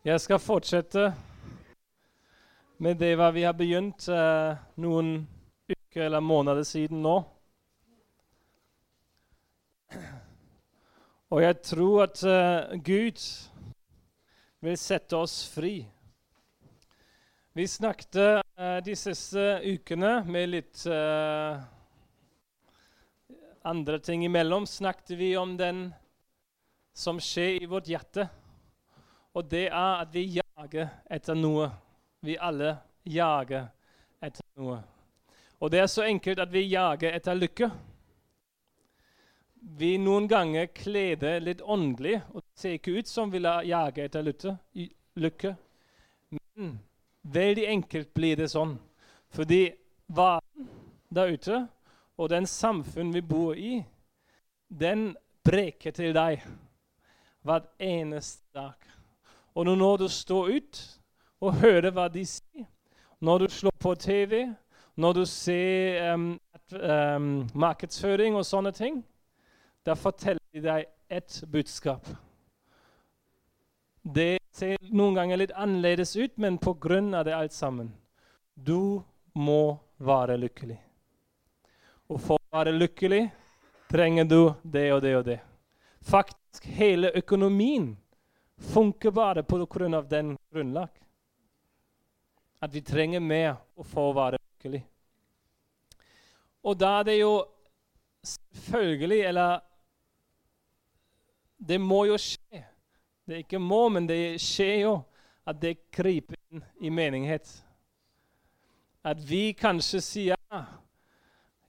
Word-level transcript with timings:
Jeg 0.00 0.16
skal 0.24 0.38
fortsette 0.40 1.10
med 2.80 2.96
det 2.96 3.10
vi 3.34 3.42
har 3.44 3.52
begynt 3.52 4.06
eh, 4.08 4.56
noen 4.80 5.26
uker 5.68 6.06
eller 6.06 6.24
måneder 6.24 6.64
siden 6.64 7.02
nå. 7.04 7.18
Og 11.28 11.42
jeg 11.44 11.60
tror 11.68 12.06
at 12.06 12.24
eh, 12.24 12.80
Gud 12.80 13.26
vil 14.64 14.80
sette 14.80 15.20
oss 15.20 15.36
fri. 15.52 15.84
Vi 17.52 17.68
snakket 17.68 18.22
eh, 18.24 18.80
de 18.80 18.96
siste 18.96 19.60
ukene 19.68 20.22
med 20.24 20.54
litt 20.56 20.88
eh, 20.88 21.60
andre 23.68 24.00
ting 24.00 24.24
imellom. 24.24 24.64
Snakket 24.64 25.18
vi 25.20 25.34
om 25.36 25.58
den 25.60 25.90
som 26.96 27.20
skjer 27.20 27.60
i 27.60 27.68
vårt 27.68 27.92
hjerte. 27.92 28.30
Og 29.34 29.46
det 29.50 29.66
er 29.68 30.00
at 30.02 30.10
vi 30.14 30.24
jager 30.40 30.88
etter 31.10 31.38
noe. 31.38 31.68
Vi 32.26 32.36
alle 32.40 32.74
jager 33.06 33.68
etter 34.20 34.44
noe. 34.58 34.80
Og 35.60 35.70
det 35.70 35.80
er 35.82 35.88
så 35.92 36.04
enkelt 36.08 36.40
at 36.42 36.52
vi 36.52 36.64
jager 36.72 37.14
etter 37.14 37.38
lykke. 37.38 37.70
Vi 39.80 39.94
noen 40.00 40.26
ganger 40.28 40.70
kler 40.74 41.18
det 41.20 41.34
litt 41.44 41.60
åndelig 41.62 42.16
og 42.32 42.40
det 42.40 42.62
ser 42.62 42.76
ikke 42.78 42.96
ut 42.98 43.08
som 43.08 43.30
vi 43.32 43.42
jager 43.44 44.06
etter 44.08 44.24
lykke. 44.24 45.54
Men 46.30 46.78
veldig 47.22 47.66
enkelt 47.68 48.14
blir 48.16 48.40
det 48.40 48.48
sånn. 48.50 48.78
Fordi 49.30 49.68
verden 50.10 50.70
der 51.10 51.34
ute 51.34 51.66
og 52.20 52.30
den 52.32 52.46
samfunn 52.46 53.12
vi 53.14 53.22
bor 53.24 53.54
i, 53.56 53.80
den 54.68 55.12
breker 55.44 55.94
til 55.94 56.12
deg 56.14 56.42
hver 57.46 57.64
eneste 57.78 58.44
dag. 58.54 58.99
Og 59.54 59.66
når 59.66 59.96
du 59.98 60.08
står 60.08 60.50
ut 60.56 60.80
og 61.40 61.54
hører 61.62 61.90
hva 61.94 62.08
de 62.12 62.24
sier, 62.26 62.66
når 63.20 63.38
du 63.38 63.48
slår 63.52 63.76
på 63.80 63.94
TV, 63.94 64.48
når 64.96 65.12
du 65.12 65.24
ser 65.28 66.14
um, 66.14 66.40
um, 66.72 67.30
markedsføring 67.54 68.36
og 68.36 68.46
sånne 68.46 68.72
ting, 68.76 69.02
da 69.86 69.96
forteller 69.96 70.42
de 70.52 70.62
deg 70.64 70.88
ett 71.10 71.42
budskap. 71.50 72.06
Det 74.02 74.38
ser 74.56 74.78
noen 74.92 75.16
ganger 75.18 75.40
litt 75.40 75.52
annerledes 75.52 76.14
ut, 76.16 76.36
men 76.36 76.58
pga. 76.58 77.22
det 77.24 77.34
alt 77.34 77.52
sammen 77.52 77.92
Du 78.54 79.02
må 79.34 79.78
være 79.98 80.36
lykkelig. 80.36 80.78
Og 82.08 82.20
for 82.20 82.36
å 82.36 82.56
være 82.56 82.72
lykkelig 82.72 83.30
trenger 83.90 84.24
du 84.24 84.54
det 84.62 84.92
og 84.92 85.02
det 85.02 85.16
og 85.16 85.24
det. 85.24 85.40
Faktisk 86.00 86.64
hele 86.64 87.12
økonomien 87.14 87.96
funker 88.60 89.10
bare 89.10 89.42
på 89.42 89.64
grunn 89.66 89.94
av 89.94 90.08
den 90.08 90.36
grunnlag. 90.52 90.88
At 92.60 92.74
vi 92.74 92.82
trenger 92.84 93.20
mer 93.20 93.56
å 93.76 94.12
være 94.12 94.38
lykkelig. 94.38 94.82
Og 96.62 96.76
da 96.76 96.98
er 97.00 97.04
det 97.08 97.18
jo 97.22 97.32
selvfølgelig 98.20 99.20
Eller 99.24 99.60
det 101.56 101.78
må 101.80 102.04
jo 102.04 102.16
skje. 102.20 102.64
Det 103.24 103.34
er 103.34 103.42
ikke 103.44 103.60
må, 103.60 103.88
men 103.88 104.08
det 104.08 104.40
skjer 104.40 104.76
jo 104.80 104.92
at 105.48 105.58
det 105.60 105.90
kryper 105.92 106.36
inn 106.50 106.62
i 106.80 106.90
menighet. 106.90 107.48
At 109.04 109.20
vi 109.28 109.52
kanskje 109.52 110.00
sier 110.04 110.36
ja, 110.50 110.62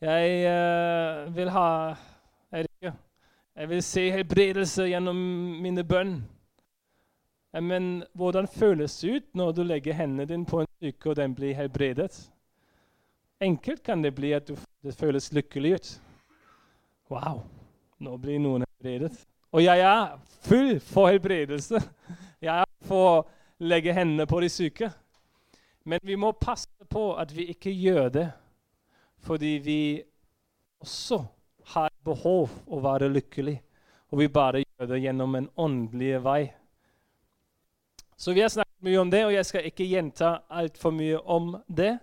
jeg 0.01 0.37
uh, 0.47 1.27
vil 1.35 1.51
ha 1.53 1.67
jeg, 2.51 2.93
jeg 3.55 3.69
vil 3.69 3.83
se 3.83 4.05
helbredelse 4.15 4.87
gjennom 4.89 5.19
mine 5.61 5.83
bønn. 5.87 6.15
Men 7.53 8.03
hvordan 8.15 8.47
føles 8.47 8.99
det 8.99 9.15
ut 9.15 9.25
når 9.35 9.51
du 9.51 9.63
legger 9.63 9.93
hendene 9.93 10.25
dine 10.25 10.45
på 10.47 10.61
en 10.61 10.69
syke, 10.79 11.09
og 11.09 11.15
den 11.15 11.35
blir 11.35 11.55
helbredet? 11.55 12.31
Enkelt 13.41 13.83
kan 13.83 14.03
det 14.03 14.13
bli 14.15 14.31
at 14.33 14.47
det 14.83 14.95
føles 14.95 15.31
lykkelig 15.33 15.73
ut. 15.73 15.89
Wow, 17.11 17.41
nå 17.99 18.15
blir 18.17 18.39
noen 18.39 18.63
helbredet. 18.63 19.11
Og 19.51 19.63
jeg 19.63 19.83
er 19.83 20.13
full 20.47 20.79
for 20.79 21.11
helbredelse. 21.11 21.81
Jeg 22.41 22.63
er 22.63 22.87
for 22.87 23.07
å 23.09 23.25
legge 23.59 23.93
hendene 23.93 24.25
på 24.29 24.39
de 24.41 24.49
syke. 24.49 24.91
Men 25.83 25.99
vi 26.03 26.15
må 26.15 26.31
passe 26.31 26.69
på 26.89 27.11
at 27.19 27.33
vi 27.35 27.49
ikke 27.51 27.73
gjør 27.73 28.09
det 28.13 28.29
fordi 29.21 29.57
vi 29.61 29.81
også 30.81 31.19
har 31.75 31.91
behov 32.05 32.49
å 32.65 32.79
være 32.81 33.11
lykkelig. 33.11 33.59
Og 34.09 34.23
vi 34.23 34.27
bare 34.33 34.63
gjør 34.63 34.89
det 34.89 35.01
gjennom 35.03 35.35
en 35.37 35.49
åndelig 35.61 36.23
vei. 36.25 36.41
Så 38.21 38.33
vi 38.33 38.41
har 38.41 38.49
snakket 38.49 38.83
mye 38.85 38.99
om 39.01 39.09
det, 39.09 39.19
og 39.25 39.31
jeg 39.33 39.45
skal 39.49 39.63
ikke 39.65 39.85
gjenta 39.89 40.27
altfor 40.53 40.91
mye 40.93 41.17
om 41.25 41.55
det. 41.65 41.95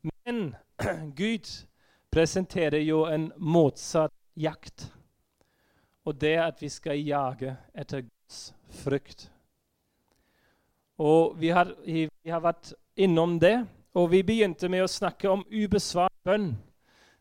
Men 0.00 0.54
Gud 1.20 1.44
presenterer 2.08 2.80
jo 2.80 3.02
en 3.04 3.26
motsatt 3.36 4.14
jakt. 4.32 4.86
Og 6.08 6.16
det 6.16 6.30
er 6.38 6.46
at 6.46 6.64
vi 6.64 6.70
skal 6.72 7.02
jage 7.04 7.52
etter 7.76 8.06
Guds 8.06 8.40
frykt. 8.80 9.26
Og 10.96 11.36
vi 11.36 11.52
har, 11.52 11.76
vi 11.84 12.32
har 12.32 12.40
vært 12.48 12.72
innom 12.96 13.36
det, 13.36 13.58
og 13.92 14.08
vi 14.16 14.24
begynte 14.24 14.72
med 14.72 14.86
å 14.86 14.88
snakke 14.88 15.28
om 15.28 15.44
ubesvart 15.52 16.16
bønn. 16.24 16.54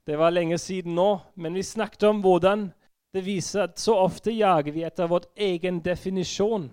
Det 0.07 0.15
var 0.15 0.31
lenge 0.31 0.55
siden 0.55 0.95
nå, 0.95 1.17
men 1.35 1.59
vi 1.59 1.67
snakket 1.67 2.07
om 2.13 2.23
hvordan 2.23 2.69
det 3.11 3.27
viser 3.27 3.67
at 3.67 3.75
så 3.75 3.99
ofte 4.07 4.31
jager 4.31 4.71
vi 4.71 4.87
etter 4.87 5.11
vår 5.11 5.33
egen 5.35 5.83
definisjon 5.83 6.71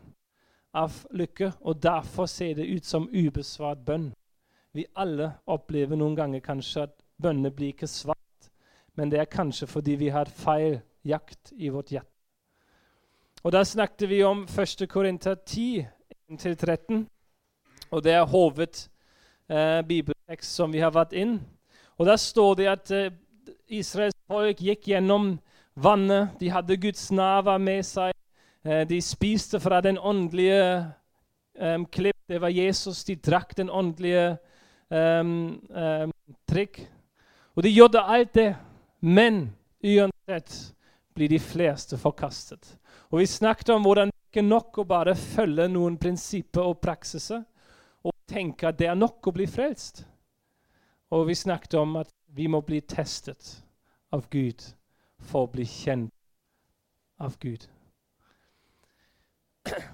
av 0.74 1.06
lykke, 1.14 1.52
og 1.60 1.82
derfor 1.82 2.26
ser 2.26 2.54
det 2.58 2.66
ut 2.66 2.84
som 2.84 3.08
ubesvart 3.12 3.78
bønn. 3.86 4.12
Vi 4.74 4.86
alle 4.98 5.32
opplever 5.46 5.96
noen 5.96 6.16
ganger 6.18 6.40
kanskje 6.42 6.82
at 6.88 6.94
bønnene 7.22 7.50
blir 7.54 7.68
ikke 7.74 7.86
svart, 7.86 8.18
men 8.94 9.10
det 9.10 9.18
er 9.20 9.24
kanskje 9.30 9.66
fordi 9.70 9.94
vi 10.00 10.08
har 10.14 10.26
feil 10.26 10.80
jakt 11.06 11.52
i 11.56 11.68
vårt 11.70 11.90
hjerte. 11.94 12.10
Og 13.44 13.52
Da 13.52 13.64
snakket 13.64 14.08
vi 14.08 14.22
om 14.24 14.46
1. 14.48 14.88
Korinter 14.88 15.34
10, 15.34 15.86
1-13, 16.30 17.06
og 17.90 18.04
det 18.04 18.12
er 18.12 18.24
hovedbibeltekst 18.24 20.50
eh, 20.50 20.56
som 20.56 20.72
vi 20.72 20.78
har 20.80 20.90
vært 20.90 21.12
inn. 21.12 21.40
Og 21.98 22.06
Der 22.06 22.16
står 22.16 22.54
det 22.54 22.66
at 22.66 22.90
eh, 22.90 23.10
Israels 23.68 24.14
folk 24.26 24.60
gikk 24.60 24.88
gjennom 24.88 25.40
vannet, 25.76 26.28
de 26.40 26.50
hadde 26.50 26.76
Guds 26.76 27.12
navn 27.12 27.64
med 27.64 27.82
seg, 27.84 28.12
de 28.64 29.00
spiste 29.04 29.60
fra 29.60 29.80
den 29.84 29.98
åndelige 29.98 30.86
um, 31.60 31.86
klipp. 31.86 32.16
Det 32.28 32.38
var 32.40 32.48
Jesus. 32.48 33.04
De 33.04 33.16
drakk 33.16 33.56
den 33.56 33.70
åndelige 33.70 34.38
um, 34.88 35.60
um, 35.68 36.12
trikk. 36.48 36.80
Og 37.54 37.62
de 37.62 37.74
gjorde 37.74 38.00
alt 38.00 38.34
det. 38.34 38.54
Men 39.00 39.52
uansett 39.84 40.74
blir 41.14 41.28
de 41.28 41.38
fleste 41.38 41.98
forkastet. 41.98 42.78
Og 43.10 43.18
Vi 43.18 43.26
snakket 43.26 43.68
om 43.68 43.82
hvordan 43.82 44.08
det 44.08 44.30
ikke 44.30 44.40
er 44.40 44.48
nok 44.48 44.78
å 44.78 44.86
bare 44.88 45.14
følge 45.14 45.68
noen 45.68 45.98
prinsipper 46.00 46.64
og 46.64 46.80
praksiser 46.82 47.44
og 48.04 48.14
tenke 48.26 48.68
at 48.68 48.78
det 48.78 48.88
er 48.90 48.98
nok 48.98 49.28
å 49.28 49.34
bli 49.36 49.46
frelst. 49.46 50.02
Og 51.14 51.28
vi 51.28 51.36
snakket 51.38 51.76
om 51.78 51.96
at 52.00 52.10
vi 52.34 52.48
må 52.50 52.60
bli 52.66 52.80
testet 52.80 53.62
av 54.10 54.26
Gud 54.30 54.64
for 55.20 55.44
å 55.46 55.52
bli 55.52 55.66
kjent 55.68 56.10
av 57.22 57.36
Gud. 57.38 57.68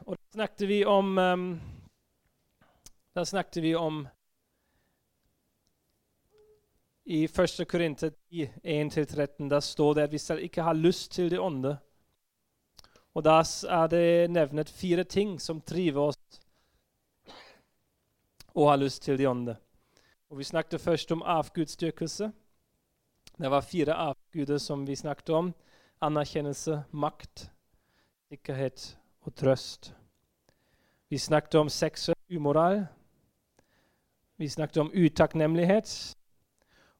Og 0.07 0.17
da 0.17 0.33
snakket 0.33 0.69
vi 0.69 0.85
om 0.85 1.19
um, 1.19 1.61
Da 3.15 3.25
snakket 3.25 3.63
vi 3.63 3.75
om 3.75 4.09
I 7.05 7.25
1. 7.25 7.69
Korinter 7.69 8.13
10, 8.31 8.51
1-13, 8.63 9.49
der 9.49 9.61
står 9.61 9.95
det 9.95 10.03
at 10.03 10.13
vi 10.13 10.19
skal 10.19 10.43
ikke 10.45 10.63
ha 10.63 10.73
lyst 10.73 11.13
til 11.13 11.31
det 11.31 11.41
onde. 11.43 11.73
Og 13.15 13.25
da 13.27 13.41
er 13.67 13.89
det 13.91 14.31
nevnet 14.31 14.71
fire 14.71 15.05
ting 15.05 15.41
som 15.41 15.61
driver 15.61 16.13
oss 16.13 16.41
og 18.55 18.69
har 18.71 18.79
lyst 18.79 19.03
til 19.03 19.19
det 19.19 19.27
onde. 19.27 19.57
Og 20.31 20.39
Vi 20.39 20.45
snakket 20.45 20.81
først 20.81 21.13
om 21.13 21.23
avgudsdyrkelse. 21.23 22.33
Det 23.39 23.51
var 23.51 23.61
fire 23.61 23.95
avguder 23.95 24.59
som 24.59 24.87
vi 24.87 24.97
snakket 24.97 25.31
om. 25.31 25.55
Anerkjennelse, 26.01 26.85
makt, 26.93 27.51
sikkerhet 28.29 29.00
og 29.21 29.35
trøst. 29.35 29.95
Vi 31.09 31.19
snakket 31.19 31.55
om 31.55 31.69
seksuell 31.69 32.37
umoral. 32.37 32.87
Vi 34.37 34.49
snakket 34.49 34.77
om 34.77 34.93
utakknemlighet. 34.95 36.17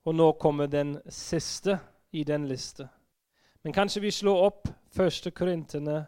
Og 0.05 0.15
nå 0.15 0.33
kommer 0.33 0.67
den 0.67 0.99
siste 1.09 1.79
i 2.13 2.25
den 2.25 2.49
liste. 2.49 2.89
Men 3.63 3.73
kanskje 3.73 4.01
vi 4.01 4.11
slår 4.11 4.47
opp 4.47 4.69
1. 4.99 5.35
Korintene 5.35 6.07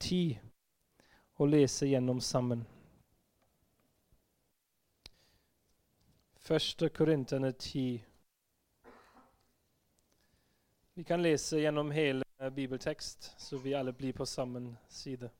10 0.00 0.38
og 1.34 1.48
leser 1.48 1.86
gjennom 1.86 2.20
sammen. 2.20 2.66
1. 6.50 6.90
Korintene 6.94 7.52
10. 7.52 8.04
Vi 10.94 11.04
kan 11.04 11.22
lese 11.22 11.60
gjennom 11.60 11.90
hele 11.90 12.24
bibeltekst, 12.54 13.34
så 13.38 13.58
vi 13.58 13.74
alle 13.74 13.92
blir 13.92 14.12
på 14.12 14.26
samme 14.26 14.76
side. 14.88 15.30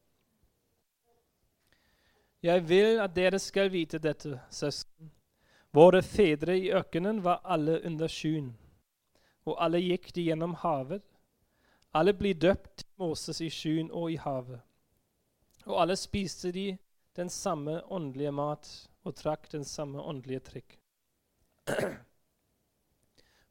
Jeg 2.42 2.69
vil 2.69 3.00
at 3.04 3.12
dere 3.16 3.38
skal 3.38 3.69
vite 3.72 3.98
dette, 4.00 4.38
søsken. 4.50 5.10
Våre 5.76 6.00
fedre 6.02 6.56
i 6.58 6.70
ørkenen 6.72 7.20
var 7.22 7.42
alle 7.44 7.76
under 7.87 8.08
skyen, 8.08 8.54
og 9.44 9.60
alle 9.62 9.78
gikk 9.84 10.08
de 10.16 10.25
gjennom 10.31 10.56
havet. 10.62 11.04
Alle 11.94 12.14
blir 12.14 12.34
døpt 12.34 12.81
til 12.81 12.88
Moses 13.02 13.40
i 13.44 13.50
skyen 13.50 13.90
og 13.90 14.10
i 14.12 14.16
havet. 14.16 14.60
Og 15.66 15.82
alle 15.82 15.96
spiste 16.00 16.52
de 16.52 16.78
den 17.16 17.28
samme 17.28 17.82
åndelige 17.92 18.32
mat 18.32 18.69
og 19.04 19.14
trakk 19.16 19.50
den 19.52 19.64
samme 19.64 20.00
åndelige 20.00 20.40
trikk. 20.40 20.78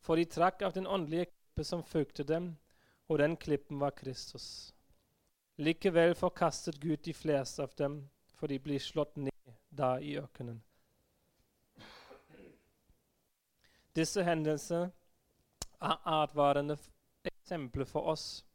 For 0.01 0.17
de 0.17 0.25
trakk 0.25 0.63
av 0.65 0.73
den 0.73 0.87
åndelige 0.87 1.29
klippe 1.29 1.63
som 1.67 1.83
fulgte 1.83 2.23
dem, 2.23 2.55
og 3.07 3.19
den 3.19 3.35
klippen 3.37 3.79
var 3.79 3.93
Kristus. 3.95 4.73
Likevel 5.57 6.15
forkastet 6.15 6.79
Gud 6.81 7.03
de 7.05 7.13
fleste 7.13 7.63
av 7.63 7.75
dem, 7.77 8.01
for 8.39 8.47
de 8.47 8.59
blir 8.59 8.79
slått 8.79 9.15
ned 9.15 9.53
da 9.69 9.99
i 9.99 10.15
ørkenen. 10.17 10.61
Disse 13.93 14.23
hendelser 14.23 14.91
er 15.79 15.97
advarende 16.07 16.77
eksempler 17.27 17.85
for 17.85 18.07
oss. 18.13 18.45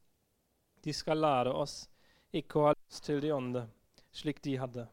De 0.81 0.92
skal 0.92 1.20
lære 1.20 1.52
oss 1.52 1.82
ikke 2.32 2.58
å 2.58 2.66
ha 2.69 2.75
lyst 2.75 3.04
til 3.04 3.20
de 3.20 3.32
ånde, 3.34 3.66
slik 4.12 4.40
de 4.44 4.56
hadde. 4.56 4.86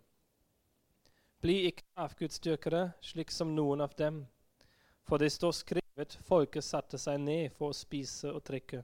Bli 1.41 1.55
ikke 1.69 1.87
avgudsdyrkere, 2.03 2.83
slik 3.01 3.31
som 3.31 3.55
noen 3.55 3.81
av 3.81 3.95
dem. 3.97 4.25
For 5.07 5.17
det 5.17 5.31
står 5.33 5.55
skrevet, 5.55 6.17
folket 6.27 6.67
satte 6.67 6.99
seg 7.01 7.21
ned 7.23 7.55
for 7.55 7.71
å 7.71 7.77
spise 7.77 8.29
og 8.35 8.44
drikke, 8.45 8.83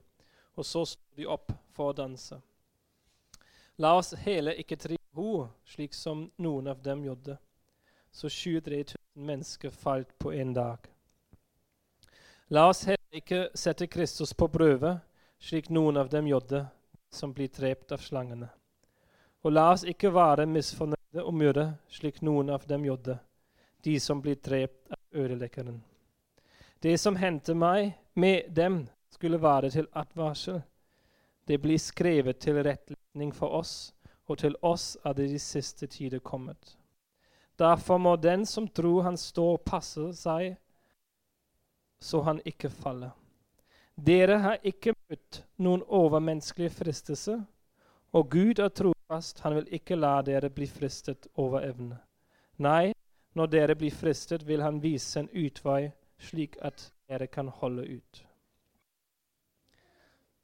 og 0.56 0.66
så 0.66 0.86
sto 0.88 1.20
de 1.20 1.28
opp 1.28 1.52
for 1.76 1.92
å 1.92 1.98
danse. 2.00 2.40
La 3.78 3.92
oss 3.94 4.14
hele 4.24 4.56
ikke 4.58 4.80
drive 4.80 4.97
ho, 5.18 5.48
slik 5.66 5.94
som 5.94 6.28
noen 6.38 6.70
av 6.70 6.82
dem 6.82 7.02
gjorde. 7.04 7.36
Så 8.10 8.30
23 8.30 8.78
000 8.78 9.26
mennesker 9.26 9.70
falt 9.70 10.14
på 10.18 10.32
en 10.32 10.54
dag. 10.54 10.78
La 12.48 12.68
oss 12.70 12.86
heller 12.88 13.20
ikke 13.20 13.48
sette 13.54 13.86
Kristus 13.90 14.32
på 14.32 14.48
prøve, 14.48 14.94
slik 15.38 15.68
noen 15.68 15.98
av 16.00 16.08
dem 16.08 16.30
gjorde, 16.30 16.62
som 17.10 17.32
blir 17.36 17.50
drept 17.52 17.92
av 17.92 18.00
slangene. 18.00 18.48
Og 19.44 19.52
la 19.52 19.66
oss 19.74 19.84
ikke 19.84 20.14
være 20.14 20.48
misfornøyde 20.48 21.24
og 21.24 21.34
myrde, 21.36 21.66
slik 21.92 22.22
noen 22.24 22.50
av 22.54 22.64
dem 22.70 22.86
gjorde, 22.88 23.18
de 23.84 23.98
som 24.00 24.22
blir 24.24 24.40
drept 24.40 24.88
av 24.90 25.20
ødeleggeren. 25.24 25.82
Det 26.80 26.96
som 27.00 27.16
hendte 27.16 27.54
meg 27.54 27.92
med 28.14 28.48
dem, 28.54 28.86
skulle 29.10 29.42
være 29.42 29.70
til 29.70 29.86
advarsel. 29.92 30.60
Det 31.48 31.56
blir 31.60 31.78
skrevet 31.80 32.38
til 32.38 32.60
rettledning 32.62 33.32
for 33.34 33.56
oss, 33.60 33.92
og 34.28 34.38
til 34.38 34.56
oss 34.62 34.96
er 35.04 35.16
det 35.16 35.28
de 35.32 35.38
siste 35.40 35.86
tider 35.86 36.18
kommet. 36.18 36.76
Derfor 37.58 37.98
må 37.98 38.16
den 38.16 38.46
som 38.46 38.68
tror 38.68 39.02
han 39.02 39.16
står, 39.16 39.56
passe 39.66 40.12
seg 40.14 40.56
så 42.00 42.20
han 42.20 42.40
ikke 42.44 42.70
faller. 42.70 43.10
Dere 43.94 44.38
har 44.38 44.60
ikke 44.62 44.94
møtt 45.10 45.42
noen 45.58 45.82
overmenneskelige 45.82 46.70
fristelser, 46.70 47.40
og 48.14 48.30
Gud 48.30 48.62
er 48.62 48.70
trofast, 48.70 49.40
han 49.42 49.56
vil 49.58 49.74
ikke 49.74 49.98
la 49.98 50.20
dere 50.22 50.50
bli 50.54 50.68
fristet 50.70 51.26
over 51.34 51.66
evne. 51.66 51.98
Nei, 52.62 52.92
når 53.34 53.50
dere 53.50 53.76
blir 53.78 53.94
fristet, 53.94 54.46
vil 54.46 54.62
han 54.62 54.78
vise 54.82 55.20
en 55.20 55.30
utvei, 55.34 55.90
slik 56.18 56.56
at 56.62 56.92
dere 57.10 57.26
kan 57.26 57.48
holde 57.48 57.84
ut. 57.98 58.22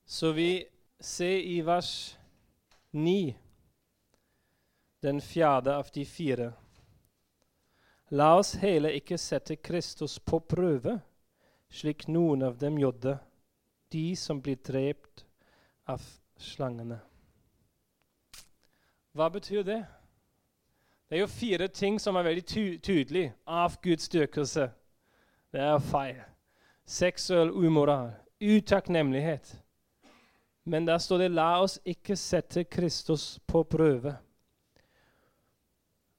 Så 0.06 0.32
vi 0.32 0.66
ser 1.00 1.38
i 1.38 1.60
vers 1.64 2.18
9, 2.92 3.34
den 5.04 5.20
fjerde 5.20 5.76
av 5.76 5.88
de 5.92 6.04
fire. 6.04 6.52
La 8.08 8.36
oss 8.38 8.54
heller 8.56 8.96
ikke 8.96 9.18
sette 9.20 9.56
Kristus 9.56 10.16
på 10.18 10.38
prøve, 10.40 10.96
slik 11.68 12.06
noen 12.08 12.46
av 12.46 12.56
dem 12.56 12.78
gjorde, 12.80 13.18
de 13.92 14.16
som 14.16 14.40
blir 14.40 14.56
drept 14.64 15.26
av 15.84 16.00
slangene. 16.40 17.02
Hva 19.12 19.28
betyr 19.28 19.62
det? 19.66 19.82
Det 21.08 21.18
er 21.18 21.22
jo 21.26 21.30
fire 21.30 21.68
ting 21.68 22.00
som 22.00 22.16
er 22.16 22.24
veldig 22.24 22.46
ty 22.48 22.64
tydelige. 22.78 23.34
Avgudsdyrkelse. 23.44 24.70
Det 25.52 25.60
er 25.60 25.78
feil. 25.92 26.22
Seksuell 26.86 27.52
umoral. 27.52 28.14
Utakknemlighet. 28.40 29.52
Men 30.64 30.86
der 30.86 30.98
står 30.98 31.18
det 31.18 31.30
'la 31.30 31.60
oss 31.60 31.78
ikke 31.84 32.16
sette 32.16 32.64
Kristus 32.64 33.38
på 33.46 33.62
prøve'. 33.62 34.16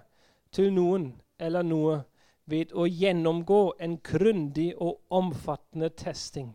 til 0.54 0.72
noen 0.74 1.12
eller 1.42 1.66
noe 1.66 2.02
ved 2.50 2.74
å 2.74 2.86
gjennomgå 2.86 3.62
en 3.80 3.98
grundig 4.04 4.72
og 4.78 5.00
omfattende 5.10 5.90
testing. 5.90 6.52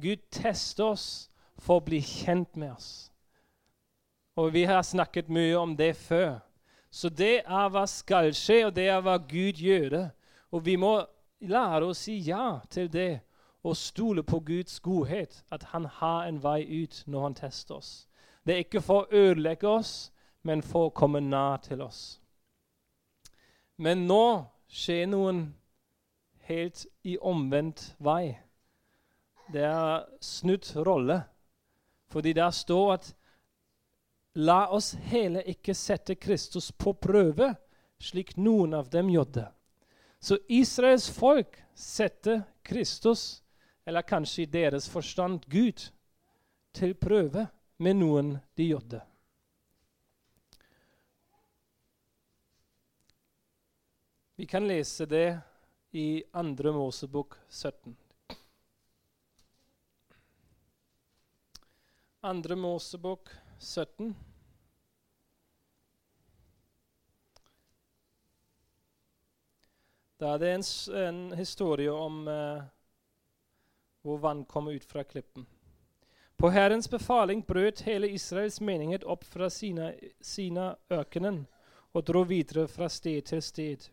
Gud 0.00 0.22
tester 0.30 0.92
oss 0.94 1.06
for 1.60 1.78
å 1.78 1.86
bli 1.86 2.00
kjent 2.02 2.56
med 2.56 2.72
oss. 2.74 2.90
Og 4.36 4.52
vi 4.54 4.64
har 4.64 4.82
snakket 4.82 5.28
mye 5.28 5.56
om 5.60 5.76
det 5.76 5.92
før. 5.96 6.40
Så 6.90 7.08
det 7.08 7.42
er 7.44 7.68
hva 7.72 7.84
skal 7.88 8.32
skje, 8.36 8.64
og 8.66 8.74
det 8.76 8.88
er 8.88 9.02
hva 9.04 9.18
Gud 9.20 9.60
gjør. 9.60 10.08
Og 10.52 10.64
vi 10.64 10.78
må 10.80 10.96
lære 11.40 11.88
å 11.88 11.96
si 11.96 12.18
ja 12.26 12.58
til 12.72 12.88
det 12.92 13.22
og 13.62 13.76
stole 13.76 14.22
på 14.22 14.40
Guds 14.40 14.80
godhet, 14.80 15.44
at 15.50 15.62
han 15.62 15.84
har 15.84 16.26
en 16.26 16.42
vei 16.42 16.82
ut 16.82 17.02
når 17.06 17.22
han 17.22 17.34
tester 17.34 17.74
oss. 17.74 18.08
Det 18.46 18.54
er 18.54 18.64
ikke 18.64 18.82
for 18.82 19.04
å 19.04 19.16
ødelegge 19.16 19.68
oss, 19.68 20.12
men 20.42 20.62
for 20.62 20.88
å 20.88 20.94
komme 20.94 21.20
nær 21.20 21.56
til 21.62 21.82
oss. 21.82 22.20
Men 23.76 24.06
nå 24.06 24.44
skjer 24.66 25.06
noen 25.06 25.44
helt 26.48 26.86
i 27.06 27.18
omvendt 27.18 27.92
vei 27.98 28.38
det 29.52 29.64
er 29.64 30.04
snudd 30.20 30.76
rolle. 30.76 31.22
Fordi 32.08 32.32
der 32.32 32.50
står 32.50 32.92
at 32.92 33.14
La 34.34 34.66
oss 34.72 34.92
heller 34.92 35.44
ikke 35.44 35.74
sette 35.74 36.14
Kristus 36.14 36.70
på 36.72 36.94
prøve, 36.96 37.50
slik 38.00 38.36
noen 38.36 38.72
av 38.74 38.88
dem 38.88 39.10
gjorde. 39.12 39.44
Så 40.20 40.38
Israels 40.48 41.10
folk 41.12 41.58
setter 41.74 42.42
Kristus, 42.64 43.41
eller 43.84 44.02
kanskje 44.02 44.42
i 44.42 44.50
deres 44.50 44.88
forstand 44.90 45.46
Gud, 45.50 45.90
til 46.72 46.94
prøve 46.94 47.46
med 47.76 47.98
noen 47.98 48.36
de 48.56 48.68
gjorde. 48.70 49.02
Vi 54.34 54.46
kan 54.46 54.64
lese 54.66 55.06
det 55.06 55.40
i 55.92 56.24
2. 56.32 56.72
Mosebok 56.72 57.36
17. 57.48 57.96
Andre 62.24 62.56
Mosebok 62.56 63.28
17. 63.58 64.14
Da 70.22 70.32
er 70.32 70.38
det 70.38 70.52
en, 70.54 70.66
en 71.02 71.22
historie 71.34 71.92
om 71.92 72.28
eh, 72.30 72.71
hvor 74.02 74.18
vann 74.18 74.44
kom 74.44 74.68
ut 74.68 74.84
fra 74.84 75.04
klippen. 75.04 75.46
På 76.36 76.50
Herrens 76.50 76.90
befaling 76.90 77.42
brøt 77.46 77.84
hele 77.86 78.08
Israels 78.10 78.60
menighet 78.60 79.04
opp 79.04 79.24
fra 79.24 79.50
sina, 79.50 79.92
sina 80.20 80.72
ørkenen 80.90 81.44
og 81.92 82.04
dro 82.08 82.24
videre 82.26 82.66
fra 82.68 82.88
sted 82.90 83.28
til 83.30 83.42
sted. 83.42 83.84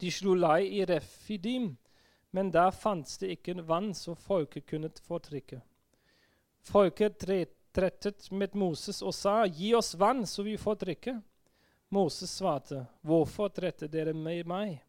De 0.00 0.10
slo 0.10 0.32
lei 0.34 0.64
i 0.78 0.84
Refidim, 0.88 1.74
men 2.30 2.50
der 2.50 2.70
fantes 2.70 3.18
det 3.20 3.34
ikke 3.36 3.66
vann 3.68 3.92
som 3.94 4.16
folket 4.16 4.66
kunne 4.70 4.88
få 5.04 5.18
drikke. 5.20 5.60
Folket 6.62 7.18
trettet 7.74 8.30
med 8.30 8.54
Moses 8.54 9.02
og 9.02 9.14
sa, 9.14 9.44
'Gi 9.46 9.74
oss 9.74 9.94
vann, 9.94 10.26
så 10.26 10.42
vi 10.42 10.56
får 10.56 10.74
drikke.' 10.74 11.20
Moses 11.88 12.30
svarte, 12.30 12.86
'Hvorfor 13.04 13.48
tretter 13.48 13.88
dere 13.88 14.14
med 14.14 14.46
meg? 14.46 14.80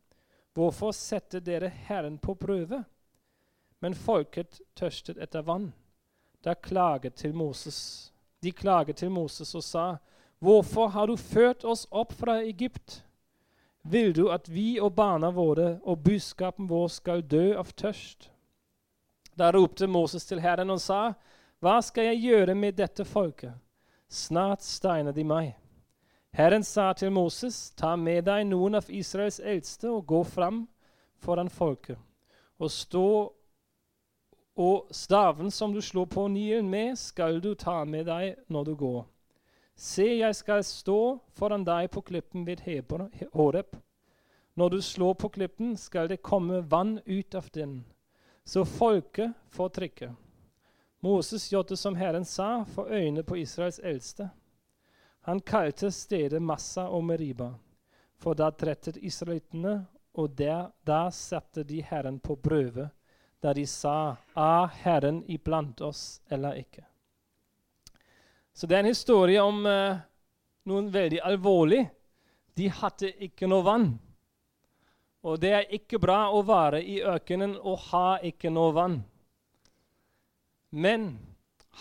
Hvorfor 0.53 0.91
setter 0.91 1.39
dere 1.39 1.67
Herren 1.67 2.17
på 2.17 2.35
prøve?' 2.35 2.85
Men 3.83 3.95
folket 3.99 4.61
tørstet 4.79 5.17
etter 5.19 5.43
vann. 5.43 5.73
Da 6.43 6.53
klaget 6.55 7.17
til 7.19 7.33
Moses. 7.35 8.11
De 8.39 8.51
klaget 8.51 9.01
til 9.01 9.11
Moses 9.11 9.55
og 9.55 9.63
sa, 9.63 9.97
'Hvorfor 10.39 10.87
har 10.87 11.05
du 11.07 11.15
ført 11.15 11.65
oss 11.65 11.87
opp 11.91 12.13
fra 12.13 12.39
Egypt?' 12.41 13.03
Vil 13.83 14.15
du 14.15 14.29
at 14.31 14.47
vi 14.49 14.79
og 14.79 14.95
barna 14.95 15.29
våre 15.29 15.79
og 15.83 16.03
buskapen 16.03 16.69
vår 16.69 16.87
skal 16.87 17.21
dø 17.21 17.57
av 17.57 17.73
tørst? 17.75 18.29
Da 19.37 19.51
ropte 19.51 19.87
Moses 19.87 20.25
til 20.25 20.39
Herren 20.39 20.69
og 20.69 20.79
sa, 20.79 21.13
Hva 21.59 21.81
skal 21.81 22.03
jeg 22.03 22.21
gjøre 22.23 22.55
med 22.55 22.77
dette 22.77 23.05
folket? 23.05 23.53
Snart 24.09 24.63
steiner 24.63 25.11
de 25.11 25.23
meg. 25.23 25.55
Herren 26.33 26.63
sa 26.63 26.93
til 26.93 27.11
Moses, 27.11 27.71
Ta 27.71 27.95
med 27.95 28.23
deg 28.25 28.47
noen 28.47 28.75
av 28.75 28.89
Israels 28.89 29.39
eldste 29.39 29.89
og 29.89 30.07
gå 30.07 30.23
fram 30.23 30.67
foran 31.19 31.49
folket, 31.49 31.97
og 32.59 32.71
stå 32.71 33.33
og 34.55 34.89
staven 34.93 35.51
som 35.51 35.73
du 35.73 35.81
slår 35.81 36.05
på 36.05 36.27
Nilen 36.27 36.69
med, 36.69 36.97
skal 36.99 37.41
du 37.41 37.53
ta 37.55 37.83
med 37.85 38.05
deg 38.05 38.35
når 38.47 38.65
du 38.65 38.75
går. 38.75 39.01
Se, 39.75 40.05
jeg 40.05 40.35
skal 40.37 40.61
stå 40.63 40.99
foran 41.33 41.65
deg 41.65 41.89
på 41.91 42.03
klippen 42.05 42.45
ved 42.45 42.61
Horeb. 43.33 43.73
Når 44.53 44.69
du 44.69 44.81
slår 44.81 45.13
på 45.17 45.29
klippen, 45.33 45.77
skal 45.77 46.07
det 46.07 46.21
komme 46.21 46.61
vann 46.61 46.99
ut 47.05 47.35
av 47.35 47.49
den, 47.53 47.83
så 48.45 48.65
folket 48.65 49.33
får 49.49 49.69
drikke. 49.69 50.11
Moses 51.03 51.49
gjorde 51.51 51.75
som 51.77 51.95
Herren 51.95 52.25
sa, 52.25 52.63
for 52.63 52.87
øynene 52.93 53.23
på 53.23 53.35
Israels 53.41 53.79
eldste. 53.79 54.29
Han 55.25 55.39
kalte 55.39 55.89
stedet 55.91 56.41
Massa 56.41 56.85
og 56.87 57.03
Meriba, 57.03 57.53
for 58.15 58.37
da 58.37 58.51
trettet 58.51 59.01
israelittene, 59.01 59.85
og 60.13 60.35
der, 60.37 60.69
da 60.85 61.09
satte 61.09 61.63
de 61.65 61.81
Herren 61.81 62.19
på 62.19 62.35
prøve, 62.35 62.91
da 63.43 63.51
de 63.53 63.65
sa, 63.67 64.15
Er 64.35 64.71
Herren 64.83 65.23
iblant 65.27 65.81
oss 65.81 66.21
eller 66.31 66.55
ikke? 66.61 66.85
Så 68.53 68.67
det 68.67 68.77
er 68.77 68.83
en 68.85 68.93
historie 68.93 69.41
om 69.41 69.65
uh, 69.65 69.99
noen 70.69 70.87
veldig 70.93 71.19
alvorlig. 71.25 71.83
De 72.55 72.69
hadde 72.69 73.09
ikke 73.25 73.49
noe 73.49 73.65
vann. 73.65 73.87
Og 75.23 75.39
det 75.41 75.51
er 75.57 75.73
ikke 75.75 75.99
bra 76.03 76.27
å 76.35 76.43
være 76.45 76.83
i 76.83 76.99
ørkenen 77.03 77.55
og 77.57 77.89
ha 77.89 78.19
ikke 78.23 78.51
noe 78.53 78.73
vann. 78.75 78.97
Men 80.69 81.13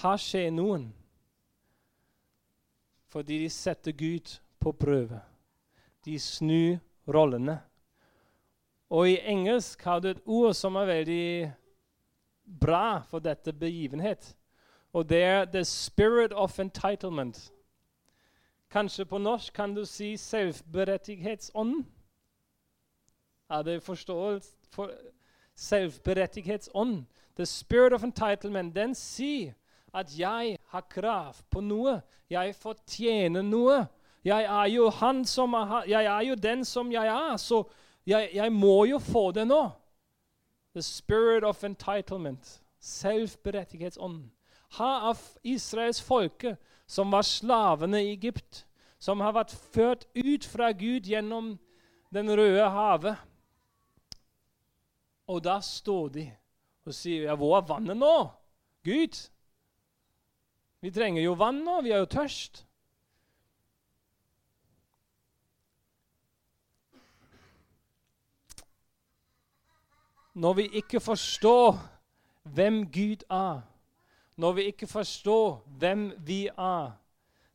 her 0.02 0.18
skjer 0.20 0.50
noen 0.54 0.90
fordi 3.12 3.42
de 3.42 3.48
setter 3.52 3.92
Gud 3.92 4.30
på 4.56 4.70
prøve. 4.72 5.18
De 6.00 6.14
snur 6.16 6.78
rollene. 7.04 7.58
Og 8.92 9.08
i 9.08 9.20
engelsk 9.24 9.82
har 9.88 10.00
du 10.00 10.10
et 10.10 10.20
ord 10.26 10.52
som 10.54 10.76
er 10.76 10.84
veldig 10.84 11.52
bra 12.60 13.00
for 13.08 13.24
dette 13.24 13.52
begivenhet. 13.52 14.34
Og 14.92 15.08
det 15.08 15.22
er 15.22 15.44
'the 15.44 15.64
spirit 15.64 16.32
of 16.32 16.60
entitlement'. 16.60 17.52
Kanskje 18.70 19.04
på 19.04 19.18
norsk 19.18 19.52
kan 19.52 19.74
du 19.74 19.84
si 19.84 20.16
selvberettighetsånd. 20.16 21.84
Er 23.50 23.62
det 23.62 23.82
forståelse 23.82 24.52
for 24.70 24.90
selvberettighetsånd? 25.54 27.04
The 27.36 27.46
spirit 27.46 27.92
of 27.92 28.04
entitlement, 28.04 28.74
den 28.74 28.94
sier 28.94 29.52
at 29.94 30.18
jeg 30.18 30.58
har 30.66 30.80
krav 30.80 31.34
på 31.50 31.60
noe. 31.60 32.00
Jeg 32.30 32.54
fortjener 32.54 33.42
noe. 33.42 33.86
Jeg 34.24 34.44
er 34.44 34.64
jo, 34.64 34.90
han 34.90 35.24
som 35.24 35.54
er, 35.54 35.82
jeg 35.88 36.04
er 36.04 36.20
jo 36.20 36.34
den 36.34 36.64
som 36.64 36.92
jeg 36.92 37.06
er, 37.06 37.36
så 37.36 37.64
jeg, 38.06 38.30
jeg 38.34 38.52
må 38.52 38.84
jo 38.84 38.98
få 38.98 39.30
det 39.32 39.46
nå. 39.46 39.62
The 40.74 40.82
spirit 40.82 41.44
of 41.44 41.64
entitlement. 41.64 42.60
Selvberettighetsånd 42.80 44.30
ha 44.78 44.92
av 45.10 45.20
Israels 45.44 46.00
folke, 46.00 46.56
som 46.86 47.12
var 47.12 47.26
slavene 47.26 48.00
i 48.02 48.12
Egypt, 48.14 48.64
som 49.02 49.20
har 49.20 49.34
vært 49.36 49.52
ført 49.74 50.06
ut 50.16 50.46
fra 50.48 50.72
Gud 50.72 51.08
gjennom 51.08 51.58
Den 52.12 52.28
røde 52.28 52.66
havet. 52.68 53.16
Og 55.32 55.38
da 55.40 55.54
står 55.64 56.08
de 56.12 56.24
og 56.84 56.92
sier 56.92 57.22
ja, 57.22 57.34
'Hvor 57.34 57.56
er 57.56 57.64
vannet 57.64 57.96
nå?' 57.96 58.28
Gud, 58.84 59.30
vi 60.82 60.90
trenger 60.90 61.22
jo 61.22 61.32
vann 61.32 61.64
nå. 61.64 61.80
Vi 61.80 61.90
er 61.90 62.02
jo 62.02 62.04
tørst. 62.10 62.66
Når 70.34 70.52
vi 70.52 70.68
ikke 70.80 71.00
forstår 71.00 71.78
hvem 72.42 72.86
Gud 72.92 73.24
er, 73.30 73.60
når 74.36 74.52
vi 74.52 74.62
ikke 74.62 74.86
forstår 74.86 75.64
hvem 75.78 76.12
vi 76.18 76.46
er, 76.46 76.92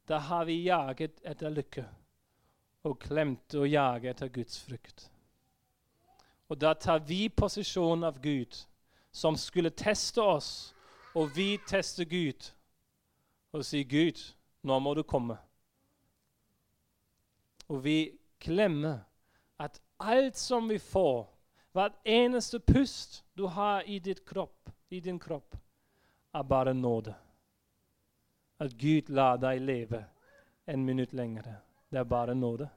da 0.08 0.18
har 0.18 0.46
vi 0.46 0.64
jaget 0.64 1.22
etter 1.26 1.50
lykke 1.50 1.86
og 2.88 3.00
klemt 3.00 3.56
å 3.58 3.66
jage 3.68 4.10
etter 4.12 4.30
Guds 4.32 4.60
frykt. 4.64 5.10
Og 6.48 6.60
da 6.62 6.74
tar 6.74 7.02
vi 7.04 7.28
posisjonen 7.30 8.08
av 8.08 8.22
Gud, 8.24 8.56
som 9.12 9.36
skulle 9.36 9.74
teste 9.76 10.24
oss, 10.24 10.74
og 11.16 11.34
vi 11.36 11.58
tester 11.68 12.06
Gud 12.06 12.54
og 13.52 13.66
sier, 13.66 13.84
'Gud, 13.84 14.22
nå 14.64 14.80
må 14.80 14.94
du 14.94 15.04
komme'. 15.04 15.38
Og 17.68 17.84
vi 17.84 18.12
glemmer 18.40 19.00
at 19.60 19.82
alt 20.00 20.38
som 20.38 20.70
vi 20.70 20.78
får, 20.78 21.26
hvert 21.74 21.94
eneste 22.04 22.60
pust 22.60 23.24
du 23.34 23.46
har 23.46 23.84
i, 23.86 24.00
kropp, 24.26 24.70
i 24.90 25.00
din 25.00 25.20
kropp, 25.20 25.56
er 26.34 26.44
bare 26.44 26.74
nåde. 26.74 27.16
At 28.60 28.78
Gud 28.78 29.10
lar 29.10 29.38
deg 29.38 29.62
leve 29.62 30.06
en 30.66 30.86
minutt 30.86 31.14
lenger. 31.14 31.44
Det 31.90 32.00
er 32.00 32.04
bare 32.04 32.36
nåde. 32.36 32.70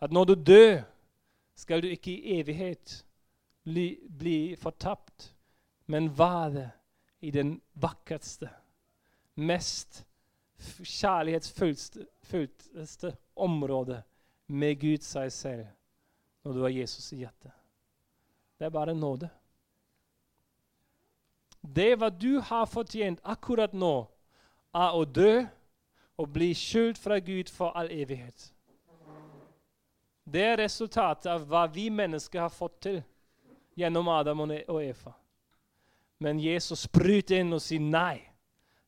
At 0.00 0.12
når 0.12 0.24
du 0.24 0.34
dør, 0.34 0.82
skal 1.54 1.82
du 1.82 1.88
ikke 1.88 2.12
i 2.12 2.40
evighet 2.40 3.06
bli, 3.64 4.56
fortapt, 4.56 5.34
men 5.86 6.18
være 6.18 6.70
i 7.20 7.30
den 7.30 7.60
vakreste, 7.74 8.48
mest 9.34 10.06
kjærlighetsfulleste 10.58 13.16
området 13.36 14.02
med 14.46 14.80
Gud 14.80 14.98
seg 15.02 15.32
selv 15.32 15.66
når 16.44 16.52
du 16.52 16.62
har 16.62 16.72
Jesus 16.72 17.12
i 17.12 17.16
hjertet. 17.22 17.57
Det 18.58 18.66
er 18.66 18.74
bare 18.74 18.94
nåde. 18.94 19.28
Det 21.62 21.94
hva 21.98 22.08
du 22.10 22.40
har 22.40 22.66
fortjent 22.66 23.20
akkurat 23.24 23.74
nå, 23.74 24.06
er 24.74 24.94
å 24.94 25.04
dø 25.04 25.32
og 26.18 26.32
bli 26.32 26.52
skjult 26.54 26.98
fra 26.98 27.18
Gud 27.18 27.50
for 27.50 27.76
all 27.78 27.90
evighet. 27.90 28.52
Det 30.28 30.42
er 30.44 30.58
resultatet 30.60 31.30
av 31.32 31.46
hva 31.48 31.64
vi 31.72 31.88
mennesker 31.90 32.42
har 32.42 32.52
fått 32.52 32.80
til 32.84 32.98
gjennom 33.78 34.10
Adam 34.12 34.42
og 34.44 34.82
Eva. 34.82 35.14
Men 36.18 36.40
Jesus 36.42 36.88
bryter 36.90 37.40
inn 37.40 37.54
og 37.54 37.62
sier 37.62 37.80
nei. 37.80 38.18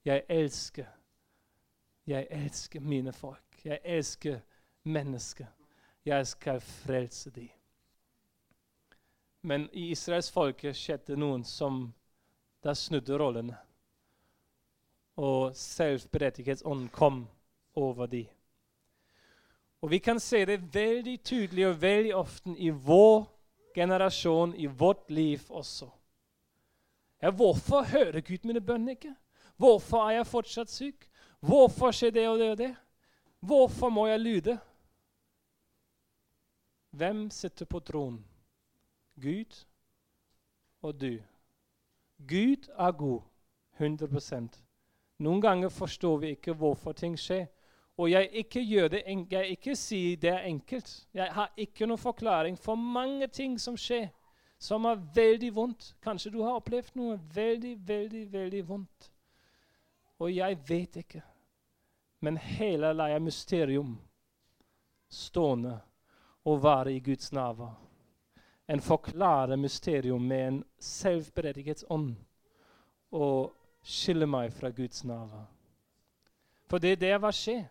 Jeg 0.04 0.24
elsker. 0.28 0.88
Jeg 2.06 2.26
elsker 2.30 2.80
mine 2.80 3.12
folk. 3.12 3.60
Jeg 3.64 3.78
elsker 3.84 4.40
mennesker. 4.82 5.46
Jeg 6.04 6.26
skal 6.26 6.60
frelse 6.60 7.30
dem. 7.30 7.59
Men 9.40 9.68
i 9.72 9.90
Israels 9.90 10.30
folke 10.30 10.72
skjedde 10.76 11.16
noen 11.16 11.44
som 11.44 11.86
der 12.64 12.76
snudde 12.76 13.16
rollene. 13.18 13.56
Og 15.20 15.56
selvberettighetsånden 15.56 16.88
kom 16.92 17.24
over 17.76 18.06
de. 18.06 18.26
Og 19.80 19.90
Vi 19.90 19.98
kan 19.98 20.20
se 20.20 20.44
det 20.44 20.74
veldig 20.74 21.22
tydelig 21.24 21.66
og 21.68 21.80
veldig 21.82 22.14
ofte 22.16 22.52
i 22.58 22.70
vår 22.70 23.24
generasjon, 23.74 24.54
i 24.54 24.66
vårt 24.66 25.10
liv 25.10 25.40
også. 25.48 25.88
Ja, 27.22 27.30
hvorfor 27.30 27.82
hører 27.82 28.20
Gud 28.20 28.44
mine 28.44 28.60
bønner 28.60 28.96
ikke? 28.96 29.14
Hvorfor 29.56 30.08
er 30.08 30.20
jeg 30.20 30.26
fortsatt 30.26 30.70
syk? 30.72 31.06
Hvorfor 31.40 31.92
skjer 31.92 32.10
det 32.10 32.28
og 32.28 32.38
det 32.38 32.50
og 32.50 32.58
det? 32.58 32.74
Hvorfor 33.40 33.88
må 33.88 34.06
jeg 34.06 34.20
lyde? 34.20 34.58
Hvem 36.90 37.30
sitter 37.30 37.64
på 37.64 37.80
tronen? 37.80 38.24
Gud 39.20 39.66
og 40.82 41.00
du. 41.00 41.18
Gud 42.28 42.68
er 42.78 42.92
god. 42.92 43.20
100 43.80 44.48
Noen 45.18 45.40
ganger 45.40 45.68
forstår 45.68 46.16
vi 46.16 46.26
ikke 46.26 46.52
hvorfor 46.52 46.92
ting 46.92 47.18
skjer. 47.18 47.46
Og 47.96 48.10
jeg 48.10 48.28
ikke 48.32 48.62
gjør 48.64 48.88
det 48.88 49.02
jeg 49.30 49.48
ikke 49.48 49.76
sier 49.76 50.16
det 50.16 50.30
er 50.30 50.46
enkelt. 50.48 51.08
Jeg 51.14 51.32
har 51.32 51.52
ikke 51.56 51.86
noen 51.86 51.98
forklaring 51.98 52.58
for 52.58 52.74
mange 52.74 53.26
ting 53.26 53.60
som 53.60 53.76
skjer, 53.76 54.08
som 54.58 54.84
er 54.84 55.02
veldig 55.14 55.54
vondt. 55.54 55.94
Kanskje 56.02 56.30
du 56.30 56.42
har 56.42 56.56
opplevd 56.56 56.96
noe 56.96 57.18
veldig, 57.34 57.76
veldig, 57.88 58.32
veldig 58.32 58.68
vondt. 58.68 59.10
Og 60.18 60.32
jeg 60.36 60.58
vet 60.68 60.96
ikke. 60.96 61.22
Men 62.20 62.36
hele 62.36 62.92
lar 62.92 63.18
mysterium 63.18 63.98
stående 65.08 65.80
og 66.44 66.62
være 66.62 66.94
i 66.94 67.00
Guds 67.00 67.32
nærvær. 67.32 67.89
En 68.70 68.80
forklare 68.80 69.56
mysterium 69.58 70.22
med 70.22 70.46
en 70.46 70.58
selvberedighetsånd 70.78 72.12
og 73.10 73.54
skille 73.82 74.28
meg 74.30 74.52
fra 74.54 74.70
Guds 74.70 75.02
nærvær. 75.04 75.48
For 76.70 76.78
det 76.78 76.92
er 76.92 77.00
det 77.02 77.16
hva 77.18 77.32
skjer. 77.34 77.64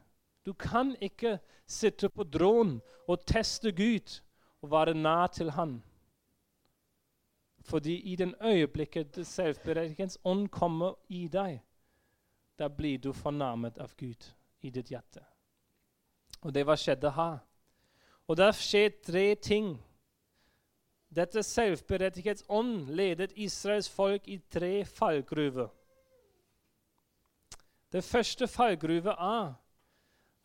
Du 0.46 0.53
kan 0.53 0.96
ikke 1.01 1.38
sitte 1.68 2.10
på 2.10 2.24
dronen 2.24 2.82
og 3.08 3.24
teste 3.27 3.72
Gud 3.72 4.20
og 4.62 4.72
være 4.72 4.94
nær 4.94 5.27
til 5.27 5.51
Han. 5.51 5.79
Fordi 7.62 7.96
i 8.12 8.15
den 8.15 8.36
øyeblikket 8.41 9.27
selvberettigelsens 9.27 10.18
ånd 10.24 10.48
kommer 10.50 10.94
i 11.10 11.27
deg, 11.27 11.62
da 12.60 12.68
blir 12.68 12.98
du 12.98 13.13
fornærmet 13.13 13.77
av 13.77 13.94
Gud 13.98 14.32
i 14.62 14.70
ditt 14.70 14.89
hjerte. 14.89 15.24
Og 16.41 16.53
det 16.53 16.65
var 16.68 16.79
skjedde 16.79 17.12
her. 17.12 17.38
Og 18.27 18.38
der 18.38 18.51
skjer 18.51 18.89
tre 19.06 19.36
ting. 19.36 19.77
Dette 21.10 21.42
selvberettigets 21.44 22.44
ånd 22.48 22.89
ledet 22.94 23.34
Israels 23.36 23.89
folk 23.89 24.28
i 24.28 24.38
tre 24.50 24.86
fallgruver. 24.86 25.70
Det 27.89 28.04
første 28.06 28.48
fallgruve 28.48 29.16
er 29.18 29.54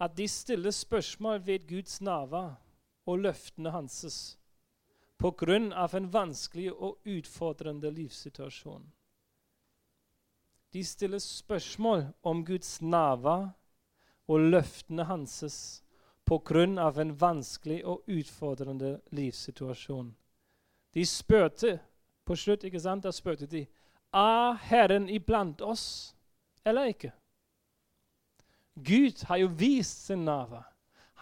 at 0.00 0.16
de 0.16 0.28
stiller 0.28 0.70
spørsmål 0.70 1.46
ved 1.46 1.68
Guds 1.68 2.00
nærvær 2.00 2.54
og 3.06 3.18
løftene 3.18 3.70
hans 3.70 4.38
pga. 5.18 5.56
en 5.96 6.12
vanskelig 6.12 6.72
og 6.72 6.98
utfordrende 7.06 7.90
livssituasjon. 7.90 8.92
De 10.72 10.84
stiller 10.84 11.18
spørsmål 11.18 12.06
om 12.22 12.44
Guds 12.46 12.82
nærvær 12.82 13.48
og 14.28 14.40
løftene 14.40 15.04
hans 15.04 15.82
pga. 16.24 16.64
en 17.00 17.20
vanskelig 17.20 17.84
og 17.84 18.02
utfordrende 18.08 19.00
livssituasjon. 19.10 20.16
De 20.94 21.04
spurte 21.06 21.78
på 22.24 22.36
slutt, 22.38 22.64
ikke 22.64 22.80
sant? 22.80 23.04
Da 23.04 23.12
spurte 23.12 23.48
de 23.50 23.66
er 24.14 24.58
Herren 24.68 25.08
iblant 25.10 25.62
oss 25.62 26.14
eller 26.64 26.92
ikke. 26.92 27.10
Gud 28.74 29.24
har 29.26 29.36
jo 29.42 29.50
vist 29.58 30.06
sin 30.06 30.24
nærvær. 30.24 30.66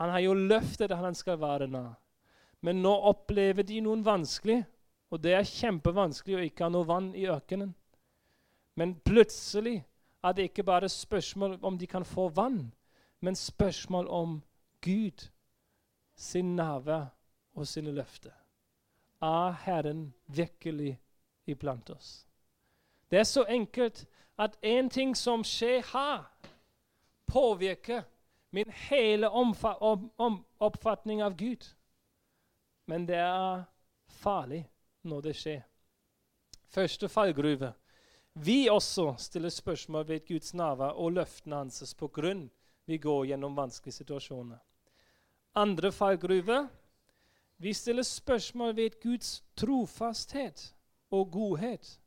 Han 0.01 0.11
har 0.11 0.19
jo 0.25 0.35
løftet 0.35 0.93
at 0.93 0.99
han 0.99 1.15
skal 1.15 1.41
være 1.41 1.69
nær. 1.69 1.95
Men 2.61 2.83
nå 2.83 2.93
opplever 3.11 3.67
de 3.67 3.81
noe 3.83 4.05
vanskelig, 4.05 4.63
og 5.11 5.21
det 5.21 5.35
er 5.35 5.49
kjempevanskelig 5.49 6.37
å 6.37 6.45
ikke 6.47 6.65
ha 6.65 6.73
noe 6.73 6.89
vann 6.89 7.11
i 7.19 7.27
ørkenen. 7.29 7.75
Men 8.79 8.95
plutselig 9.05 9.83
er 10.25 10.37
det 10.37 10.49
ikke 10.49 10.65
bare 10.65 10.89
spørsmål 10.89 11.59
om 11.63 11.77
de 11.79 11.87
kan 11.87 12.05
få 12.05 12.29
vann, 12.33 12.71
men 13.21 13.37
spørsmål 13.37 14.09
om 14.09 14.39
Gud, 14.81 15.29
sin 16.17 16.57
nærvær 16.57 17.11
og 17.55 17.67
sine 17.67 17.93
løfter. 17.93 18.42
Er 19.23 19.53
Herren 19.65 20.13
virkelig 20.27 21.01
iblant 21.47 21.91
oss? 21.91 22.27
Det 23.11 23.19
er 23.19 23.29
så 23.29 23.45
enkelt 23.45 24.07
at 24.39 24.57
en 24.63 24.89
ting 24.91 25.15
som 25.17 25.45
skjer 25.45 25.83
her, 25.93 26.25
påvirker 27.27 28.03
min 28.51 28.73
hele 28.89 29.29
oppfatning 30.59 31.23
av 31.23 31.37
Gud. 31.37 31.65
Men 32.87 33.07
det 33.07 33.21
er 33.21 33.63
farlig 34.23 34.65
når 35.07 35.29
det 35.29 35.37
skjer. 35.39 35.63
Første 36.73 37.09
fallgruve. 37.09 37.73
Vi 38.35 38.69
også 38.69 39.15
stiller 39.19 39.53
spørsmål 39.53 40.09
ved 40.09 40.27
Guds 40.29 40.55
nærvær 40.55 40.97
og 40.97 41.13
løftene 41.13 41.57
hans 41.63 41.95
på 41.95 42.09
grunn 42.09 42.47
vi 42.89 42.99
går 42.99 43.27
gjennom 43.31 43.57
vanskelige 43.57 44.01
situasjoner. 44.01 44.59
Andre 45.55 45.93
fallgruve. 45.93 46.69
Vi 47.63 47.75
stiller 47.75 48.03
spørsmål 48.03 48.77
ved 48.77 49.01
Guds 49.03 49.45
trofasthet 49.57 50.75
og 51.11 51.31
godhet 51.31 52.01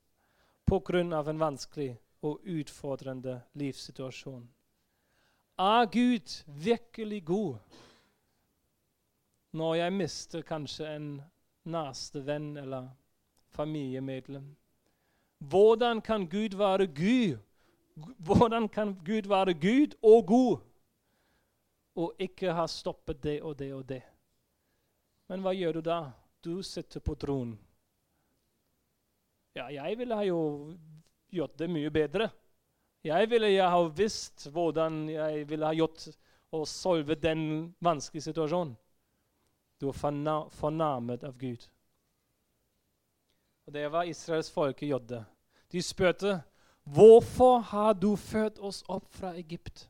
av 1.13 1.29
en 1.29 1.39
vanskelig 1.39 1.93
og 2.21 2.41
utfordrende 2.43 3.37
livssituasjon. 3.53 4.49
Er 5.59 5.85
Gud 5.85 6.33
virkelig 6.47 7.25
god 7.25 7.55
når 9.51 9.75
jeg 9.75 9.93
mister 9.93 10.41
kanskje 10.41 10.89
en 10.95 11.21
næreste 11.63 12.25
venn 12.25 12.57
eller 12.57 12.89
familiemedlem? 13.47 14.49
Hvordan 15.39 16.01
kan 16.01 16.27
Gud 16.27 16.57
være 16.57 16.87
Gud? 16.87 17.37
Hvordan 18.17 18.67
kan 18.69 18.93
Gud 19.05 19.29
være 19.29 19.53
Gud 19.53 19.95
og 20.03 20.27
god 20.27 20.57
og 21.95 22.13
ikke 22.19 22.51
ha 22.53 22.67
stoppet 22.67 23.23
det 23.23 23.41
og 23.41 23.59
det 23.59 23.73
og 23.73 23.89
det? 23.89 24.03
Men 25.29 25.41
hva 25.41 25.53
gjør 25.55 25.79
du 25.79 25.85
da? 25.85 25.99
Du 26.41 26.61
sitter 26.63 27.01
på 27.01 27.15
tronen. 27.17 27.55
Ja, 29.55 29.69
jeg 29.71 29.97
ville 29.97 30.17
ha 30.17 30.25
jo 30.27 30.39
gjort 31.31 31.55
det 31.57 31.69
mye 31.71 31.91
bedre. 31.93 32.27
Jeg 33.05 33.29
ville 33.29 33.53
jeg 33.53 33.69
ha 33.71 33.81
visst 33.95 34.47
hvordan 34.51 35.05
jeg 35.09 35.45
ville 35.49 35.67
ha 35.69 35.77
gjort 35.77 36.07
å 36.55 36.63
solve 36.67 37.15
den 37.19 37.71
vanskelige 37.83 38.27
situasjonen. 38.27 38.75
Du 39.79 39.89
er 39.89 39.97
fornærmet 40.55 41.23
av 41.27 41.37
Gud. 41.37 41.65
Og 43.65 43.73
Det 43.73 43.87
var 43.91 44.09
Israels 44.09 44.51
folk 44.51 44.81
gjorde. 44.81 45.23
De 45.71 45.81
spurte 45.81 46.37
hvorfor 46.83 47.59
har 47.71 47.93
du 47.93 48.15
ført 48.15 48.59
oss 48.59 48.83
opp 48.87 49.07
fra 49.13 49.33
Egypt. 49.35 49.87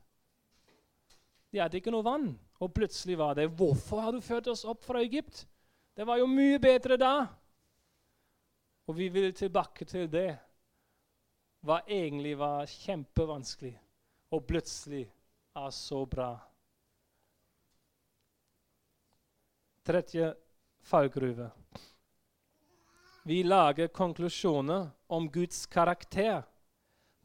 De 1.52 1.60
hadde 1.60 1.78
ikke 1.78 1.92
noe 1.92 2.04
vann, 2.04 2.32
og 2.60 2.72
plutselig 2.74 3.18
var 3.18 3.36
det 3.36 3.50
hvorfor 3.52 4.00
har 4.00 4.12
du 4.12 4.20
ført 4.24 4.48
oss 4.48 4.64
opp 4.64 4.84
fra 4.84 5.02
Egypt? 5.04 5.44
Det 5.96 6.04
var 6.04 6.20
jo 6.20 6.28
mye 6.28 6.58
bedre 6.60 6.96
da. 7.00 7.14
Og 8.86 8.96
vi 8.96 9.08
vil 9.12 9.34
tilbake 9.34 9.84
til 9.88 10.08
det 10.10 10.30
hva 11.66 11.80
egentlig 11.90 12.36
var 12.38 12.68
kjempevanskelig, 12.70 13.72
og 14.30 14.44
plutselig 14.46 15.02
er 15.56 15.70
så 15.74 16.04
bra. 16.06 16.30
Tredje 19.86 20.28
fallgruve. 20.86 21.50
Vi 23.26 23.40
lager 23.42 23.88
konklusjoner 23.90 24.86
om 25.10 25.26
Guds 25.32 25.64
karakter 25.66 26.44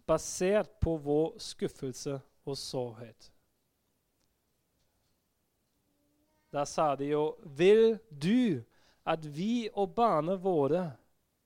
basert 0.10 0.80
på 0.82 0.96
vår 0.98 1.36
skuffelse 1.38 2.17
og 2.46 2.58
sårhet. 2.58 3.30
Da 6.52 6.66
sa 6.68 6.96
de 6.96 7.12
jo 7.14 7.36
Vil 7.58 8.00
du 8.10 8.64
at 9.06 9.24
vi 9.26 9.70
og 9.74 9.96
barna 9.96 10.36
våre 10.38 10.92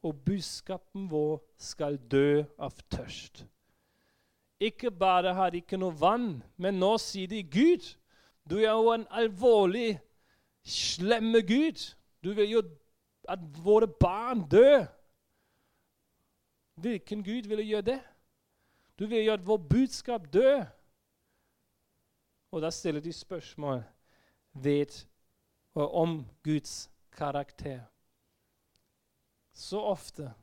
og 0.05 0.15
budskapen 0.25 1.07
vår 1.09 1.39
skal 1.57 1.97
dø 2.11 2.43
av 2.61 2.75
tørst. 2.93 3.45
Ikke 4.59 4.91
bare 4.91 5.33
har 5.33 5.51
de 5.51 5.63
ikke 5.63 5.79
noe 5.79 5.95
vann, 5.97 6.43
men 6.61 6.77
nå 6.79 6.95
sier 7.01 7.29
de 7.31 7.41
Gud. 7.43 7.87
Du 8.45 8.59
er 8.59 8.69
jo 8.69 8.93
en 8.93 9.07
alvorlig, 9.09 9.97
slemme 10.61 11.41
Gud. 11.47 11.81
Du 12.23 12.33
vil 12.37 12.51
jo 12.51 12.61
at 13.29 13.41
våre 13.65 13.87
barn 13.87 14.45
dør. 14.49 14.85
Hvilken 16.75 17.23
Gud 17.23 17.49
ville 17.49 17.65
gjøre 17.65 17.89
det? 17.95 17.99
Du 18.99 19.07
vil 19.07 19.25
jo 19.25 19.33
at 19.33 19.47
vår 19.47 19.57
budskap 19.57 20.29
dør. 20.33 20.67
Og 22.51 22.61
da 22.61 22.69
stiller 22.71 23.01
de 23.01 23.13
spørsmål 23.13 23.81
ved 24.55 25.05
og 25.75 25.95
om 25.95 26.25
Guds 26.43 26.89
karakter. 27.11 27.81
Så 29.53 29.79
ofte 29.79 30.33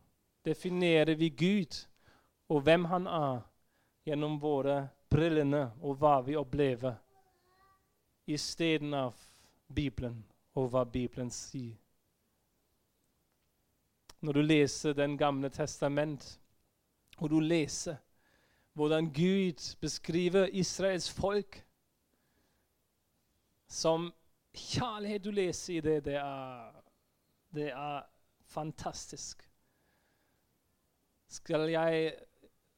definerer 0.45 1.15
vi 1.15 1.29
Gud 1.29 1.87
og 2.49 2.61
hvem 2.61 2.85
han 2.85 3.07
er, 3.07 3.41
gjennom 4.05 4.41
våre 4.43 4.89
brillene 5.11 5.69
og 5.81 6.01
hva 6.01 6.21
vi 6.27 6.37
opplever, 6.37 6.97
istedenfor 8.27 9.29
Bibelen 9.73 10.25
og 10.55 10.69
hva 10.73 10.85
Bibelen 10.85 11.31
sier. 11.31 11.77
Når 14.21 14.33
du 14.33 14.43
leser 14.43 14.93
Den 14.93 15.17
gamle 15.19 15.49
testament, 15.49 16.41
og 17.19 17.31
du 17.31 17.41
leser 17.41 17.97
hvordan 18.73 19.13
Gud 19.13 19.77
beskriver 19.81 20.49
Israels 20.53 21.11
folk 21.11 21.65
som 23.73 24.11
kjærlighet 24.53 25.25
du 25.25 25.31
leser 25.33 25.79
i 25.79 25.85
det, 25.85 26.01
det 26.05 26.19
er, 26.21 26.83
det 27.55 27.71
er 27.73 28.03
fantastisk. 28.53 29.49
Skal 31.33 31.71
jeg 31.73 32.13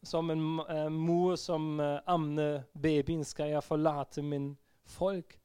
som 0.04 0.30
en 0.30 0.42
uh, 0.60 0.88
mor 0.92 1.36
som 1.40 1.80
uh, 1.80 1.98
amner 2.06 2.62
babyen, 2.82 3.24
skal 3.24 3.54
jeg 3.54 3.64
forlate 3.64 4.22
min 4.22 4.52
folk. 4.86 5.38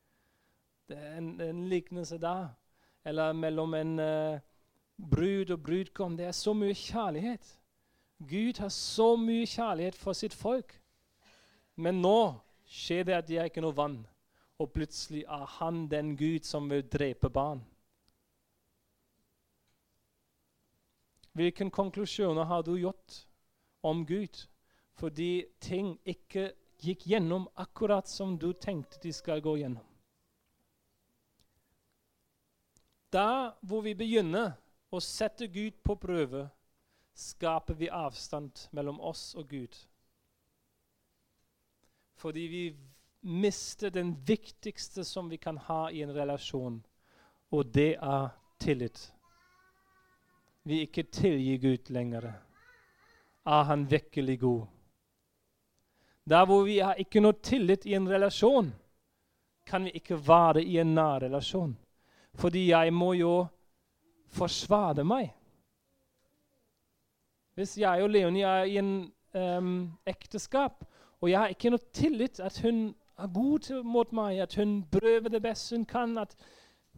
Det 0.90 0.98
er 0.98 1.18
en, 1.18 1.42
en 1.42 1.68
liknelse 1.70 2.20
der. 2.22 2.50
Eller 3.06 3.34
mellom 3.34 3.74
en 3.74 4.00
uh, 4.00 4.40
brud 5.12 5.52
og 5.52 5.64
brudgom. 5.64 6.18
Det 6.18 6.26
er 6.26 6.36
så 6.36 6.54
mye 6.54 6.76
kjærlighet. 6.76 7.56
Gud 8.20 8.60
har 8.60 8.70
så 8.70 9.16
mye 9.16 9.48
kjærlighet 9.48 9.96
for 9.96 10.14
sitt 10.14 10.34
folk. 10.36 10.76
Men 11.76 12.02
nå 12.04 12.36
skjer 12.68 13.08
det 13.08 13.16
at 13.16 13.30
har 13.32 13.48
ikke 13.48 13.64
noe 13.64 13.76
vann, 13.76 14.02
og 14.60 14.72
plutselig 14.76 15.24
er 15.24 15.46
han 15.58 15.86
den 15.92 16.16
Gud 16.20 16.44
som 16.44 16.70
vil 16.70 16.84
drepe 16.84 17.30
barn. 17.30 17.62
Hvilke 21.34 21.70
konklusjoner 21.72 22.44
har 22.44 22.64
du 22.68 22.76
gjort 22.76 23.26
om 23.84 24.06
Gud 24.06 24.46
fordi 25.00 25.46
ting 25.64 25.94
ikke 26.04 26.50
gikk 26.84 27.06
gjennom 27.08 27.46
akkurat 27.56 28.08
som 28.12 28.36
du 28.40 28.52
tenkte 28.52 29.00
de 29.04 29.14
skal 29.16 29.40
gå 29.42 29.54
gjennom? 29.62 29.86
Der 33.14 33.56
hvor 33.62 33.82
vi 33.82 33.96
begynner 33.96 34.58
å 34.92 35.00
sette 35.00 35.48
Gud 35.48 35.80
på 35.86 35.96
prøve, 35.96 36.50
skaper 37.16 37.78
vi 37.80 37.90
avstand 37.90 38.68
mellom 38.76 39.00
oss 39.00 39.32
og 39.40 39.48
Gud. 39.50 39.80
Fordi 42.20 42.46
vi 42.52 42.64
mister 43.22 43.90
den 43.90 44.16
viktigste 44.26 45.06
som 45.06 45.30
vi 45.30 45.38
kan 45.38 45.58
ha 45.58 45.92
i 45.92 46.02
en 46.02 46.14
relasjon, 46.14 46.82
og 47.50 47.66
det 47.66 47.96
er 48.02 48.30
tillit. 48.60 49.14
Vi 50.64 50.84
ikke 50.86 51.04
tilgir 51.04 51.58
Gud 51.58 51.90
lenger. 51.90 52.32
Er 53.46 53.64
han 53.64 53.92
virkelig 53.92 54.40
god? 54.40 54.66
Der 56.30 56.46
hvor 56.46 56.64
vi 56.64 56.80
har 56.80 57.00
ikke 57.02 57.22
noe 57.24 57.34
tillit 57.42 57.86
i 57.86 57.96
en 57.98 58.10
relasjon, 58.10 58.74
kan 59.66 59.86
vi 59.86 59.96
ikke 59.98 60.20
være 60.28 60.64
i 60.64 60.78
en 60.78 60.94
nær 60.96 61.24
relasjon. 61.24 61.78
Fordi 62.34 62.70
jeg 62.70 62.94
må 62.94 63.14
jo 63.18 63.48
forsvare 64.30 65.04
meg. 65.04 65.32
Hvis 67.58 67.78
jeg 67.78 68.04
og 68.04 68.10
Leonie 68.10 68.46
er 68.46 68.70
i 68.70 68.78
en 68.80 68.92
um, 69.34 69.74
ekteskap, 70.08 70.86
og 71.20 71.32
jeg 71.32 71.40
har 71.40 71.52
ikke 71.52 71.74
noe 71.74 71.92
tillit 71.94 72.40
at 72.40 72.62
hun 72.64 72.94
er 73.24 73.34
god 73.34 73.84
mot 73.84 74.12
meg, 74.14 74.40
at 74.40 74.56
hun 74.56 74.84
prøver 74.92 75.30
det 75.30 75.42
beste 75.42 75.76
hun 75.76 75.86
kan, 75.86 76.18
at 76.18 76.36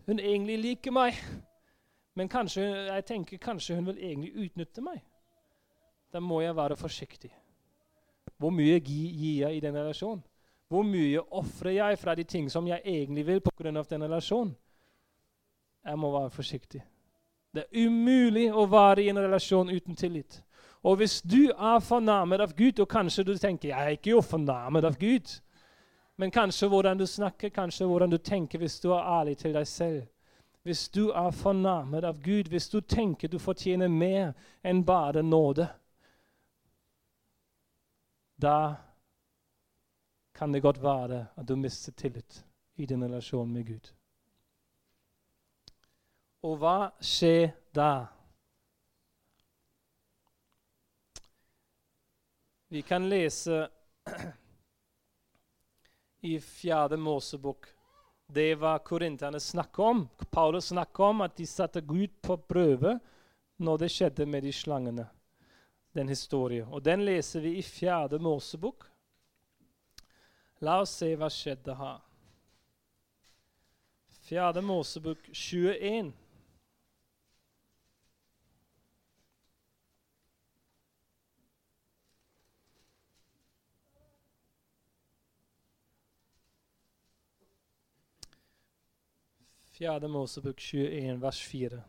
hun 0.06 0.20
egentlig 0.20 0.60
liker 0.60 0.92
meg 0.92 1.14
Men 2.14 2.28
kanskje, 2.28 2.62
jeg 2.62 3.06
tenker 3.06 3.38
kanskje 3.38 3.76
hun 3.76 3.86
vil 3.88 3.98
egentlig 3.98 4.34
utnytte 4.36 4.82
meg. 4.82 4.98
Da 6.14 6.20
må 6.20 6.42
jeg 6.42 6.56
være 6.56 6.76
forsiktig. 6.76 7.30
Hvor 8.38 8.50
mye 8.52 8.80
gir 8.80 9.48
jeg 9.48 9.56
i 9.56 9.60
den 9.64 9.78
relasjonen? 9.78 10.24
Hvor 10.68 10.84
mye 10.84 11.22
ofrer 11.32 11.72
jeg 11.72 12.00
fra 12.00 12.16
de 12.16 12.24
ting 12.24 12.52
som 12.52 12.68
jeg 12.68 12.82
egentlig 12.86 13.28
vil 13.28 13.40
pga. 13.42 13.84
den 13.90 14.04
relasjonen? 14.04 14.56
Jeg 15.86 16.00
må 16.00 16.12
være 16.12 16.30
forsiktig. 16.30 16.84
Det 17.54 17.64
er 17.64 17.88
umulig 17.88 18.54
å 18.54 18.66
være 18.66 19.04
i 19.04 19.10
en 19.10 19.20
relasjon 19.20 19.70
uten 19.70 19.96
tillit. 19.96 20.44
Og 20.84 20.96
hvis 20.96 21.22
du 21.22 21.52
er 21.52 21.80
fornærmet 21.80 22.42
av 22.42 22.54
Gud, 22.58 22.80
og 22.80 22.88
kanskje 22.90 23.24
du 23.24 23.38
tenker 23.38 23.70
jeg 23.70 23.84
er 23.86 23.98
ikke 23.98 24.10
jo 24.10 24.22
fornærmet 24.22 24.86
av 24.86 24.98
Gud, 25.00 25.42
men 26.22 26.32
kanskje 26.32 26.68
hvordan 26.70 26.98
du 26.98 27.08
snakker, 27.08 27.50
kanskje 27.50 27.86
hvordan 27.90 28.10
du 28.10 28.18
tenker 28.18 28.60
hvis 28.62 28.76
du 28.80 28.92
er 28.94 29.08
ærlig 29.10 29.38
til 29.38 29.56
deg 29.58 29.68
selv. 29.68 30.02
Hvis 30.62 30.84
du 30.94 31.08
er 31.10 31.32
fornærmet 31.34 32.06
av 32.06 32.20
Gud, 32.22 32.52
hvis 32.54 32.68
du 32.70 32.78
tenker 32.82 33.28
du 33.28 33.40
fortjener 33.42 33.90
mer 33.90 34.36
enn 34.62 34.84
bare 34.86 35.24
nåde, 35.26 35.66
da 38.38 38.76
kan 40.38 40.54
det 40.54 40.62
godt 40.62 40.84
være 40.84 41.24
at 41.36 41.48
du 41.48 41.56
mister 41.56 41.92
tillit 41.92 42.44
i 42.76 42.86
din 42.86 43.04
relasjon 43.04 43.50
med 43.54 43.66
Gud. 43.66 43.90
Og 46.46 46.60
hva 46.62 46.92
skjer 47.02 47.50
da? 47.74 48.06
Vi 52.70 52.86
kan 52.86 53.10
lese 53.10 53.66
i 56.22 56.40
fjerde 56.40 56.98
Mosebok. 56.98 57.68
Det 58.28 58.56
var 58.56 58.80
korinterne 58.80 59.40
snakket 59.40 59.80
om. 59.80 60.08
Paulus 60.30 60.66
snakket 60.66 61.00
om 61.00 61.22
at 61.22 61.36
de 61.38 61.48
satte 61.48 61.82
Gud 61.82 62.14
på 62.22 62.38
prøve 62.38 63.00
når 63.58 63.82
det 63.82 63.90
skjedde 63.92 64.26
med 64.26 64.44
de 64.44 64.54
slangene. 64.54 65.08
Den 65.92 66.08
historien. 66.08 66.68
Og 66.72 66.84
den 66.84 67.04
leser 67.06 67.44
vi 67.44 67.58
i 67.58 67.66
fjerde 67.66 68.20
Mosebok. 68.20 68.86
La 70.62 70.80
oss 70.82 70.94
se 71.02 71.10
hva 71.18 71.28
skjedde 71.34 71.76
her. 71.76 72.00
Fjerde 74.30 74.62
Mosebok 74.62 75.26
21. 75.34 76.14
Fjerde 89.82 90.08
Mosebok 90.08 90.60
21, 90.60 91.22
vers 91.22 91.42
4. 91.42 91.82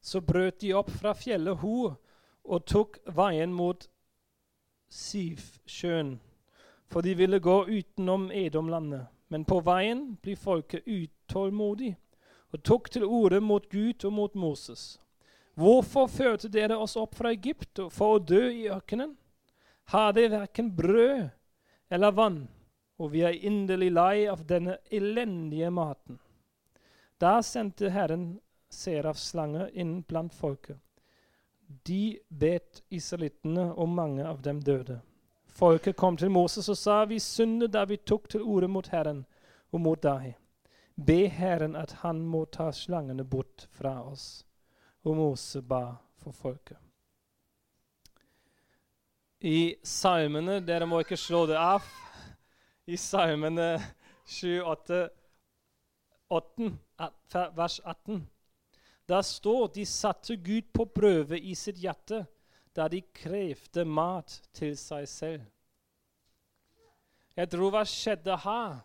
Så 0.00 0.20
brøt 0.20 0.60
de 0.60 0.74
opp 0.76 0.90
fra 0.92 1.14
fjellet 1.16 1.56
Ho 1.62 1.94
og 2.44 2.66
tok 2.68 2.98
veien 3.16 3.54
mot 3.56 3.86
Sivsjøen, 4.92 6.10
for 6.92 7.00
de 7.00 7.14
ville 7.16 7.40
gå 7.40 7.54
utenom 7.70 8.28
Edomlandet. 8.28 9.06
Men 9.32 9.48
på 9.48 9.62
veien 9.64 10.02
blir 10.20 10.36
folket 10.36 10.84
utålmodig 10.84 11.94
og 12.52 12.60
tok 12.60 12.92
til 12.92 13.08
orde 13.08 13.40
mot 13.40 13.64
Gud 13.72 14.04
og 14.04 14.12
mot 14.20 14.36
Moses. 14.36 15.00
Hvorfor 15.56 16.04
førte 16.12 16.52
dere 16.52 16.76
oss 16.76 17.00
opp 17.00 17.16
fra 17.16 17.32
Egypt 17.32 17.80
for 17.88 18.18
å 18.18 18.22
dø 18.34 18.44
i 18.44 18.68
ørkenen? 18.68 19.16
Har 19.96 20.12
dere 20.12 20.36
verken 20.42 20.74
brød 20.76 21.30
eller 21.88 22.12
vann, 22.12 22.42
og 23.00 23.14
vi 23.16 23.24
er 23.24 23.40
inderlig 23.40 23.94
lei 23.96 24.16
av 24.28 24.44
denne 24.44 24.82
elendige 24.92 25.72
maten. 25.72 26.20
Da 27.18 27.42
sendte 27.42 27.90
Herren 27.90 28.40
serafslanger 28.70 29.70
inn 29.74 30.02
blant 30.02 30.34
folket. 30.34 30.78
De 31.66 32.18
bet 32.28 32.82
israelittene, 32.90 33.72
og 33.74 33.88
mange 33.88 34.24
av 34.24 34.42
dem 34.42 34.60
døde. 34.62 35.00
Folket 35.46 35.96
kom 35.96 36.16
til 36.16 36.30
Moses 36.30 36.68
og 36.68 36.78
sa, 36.78 37.02
vi 37.04 37.18
syndet 37.18 37.74
da 37.74 37.84
vi 37.84 37.98
tok 37.98 38.28
til 38.30 38.42
orde 38.46 38.68
mot 38.70 38.88
Herren 38.88 39.24
og 39.72 39.80
mot 39.80 40.02
deg. 40.02 40.36
Be 40.94 41.26
Herren 41.28 41.76
at 41.76 41.98
han 42.02 42.22
må 42.26 42.44
ta 42.44 42.70
slangene 42.72 43.24
bort 43.24 43.66
fra 43.74 43.98
oss. 44.06 44.44
Og 45.04 45.16
Mose 45.16 45.62
ba 45.62 45.98
for 46.22 46.32
folket. 46.32 46.78
I 49.40 49.76
salmene 49.86 50.58
Dere 50.66 50.86
må 50.86 51.02
ikke 51.02 51.18
slå 51.18 51.44
det 51.46 51.58
av. 51.58 51.84
I 52.86 52.96
salmene 52.96 53.76
28 54.26 55.08
8, 56.28 56.72
vers 57.56 57.80
18. 57.84 58.30
Der 59.08 59.22
står 59.22 59.66
de 59.66 59.86
satte 59.86 60.36
Gud 60.36 60.72
på 60.72 60.84
prøve 60.84 61.38
i 61.40 61.54
sitt 61.54 61.78
hjerte 61.80 62.26
da 62.76 62.88
de 62.88 63.00
krevde 63.14 63.84
mat 63.84 64.40
til 64.54 64.76
seg 64.78 65.08
selv. 65.08 65.46
Jeg 67.38 67.50
tror 67.50 67.72
hva 67.72 67.84
skjedde 67.86 68.36
her, 68.42 68.78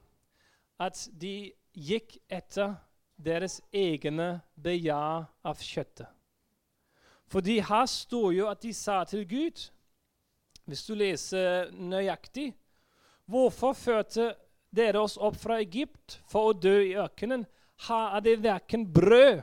at 0.82 0.98
de 1.20 1.52
gikk 1.74 2.18
etter 2.30 2.76
deres 3.18 3.60
egne 3.74 4.42
begjær 4.56 5.28
av 5.46 5.62
kjøttet. 5.62 6.10
Fordi 7.30 7.60
her 7.66 7.86
står 7.90 8.32
jo 8.38 8.50
at 8.50 8.62
de 8.62 8.74
sa 8.78 9.04
til 9.10 9.26
Gud, 9.30 9.62
hvis 10.66 10.86
du 10.88 10.94
leser 10.96 11.72
nøyaktig 11.74 12.54
Hvorfor 13.26 13.72
førte 13.74 14.34
dere 14.76 15.00
oss 15.00 15.16
opp 15.18 15.38
fra 15.40 15.62
Egypt 15.64 16.18
for 16.30 16.52
å 16.52 16.56
dø 16.58 16.76
i 16.84 16.96
ørkenen. 17.00 17.46
Her 17.88 18.16
er 18.16 18.20
det 18.20 18.44
verken 18.44 18.94
brød 18.94 19.42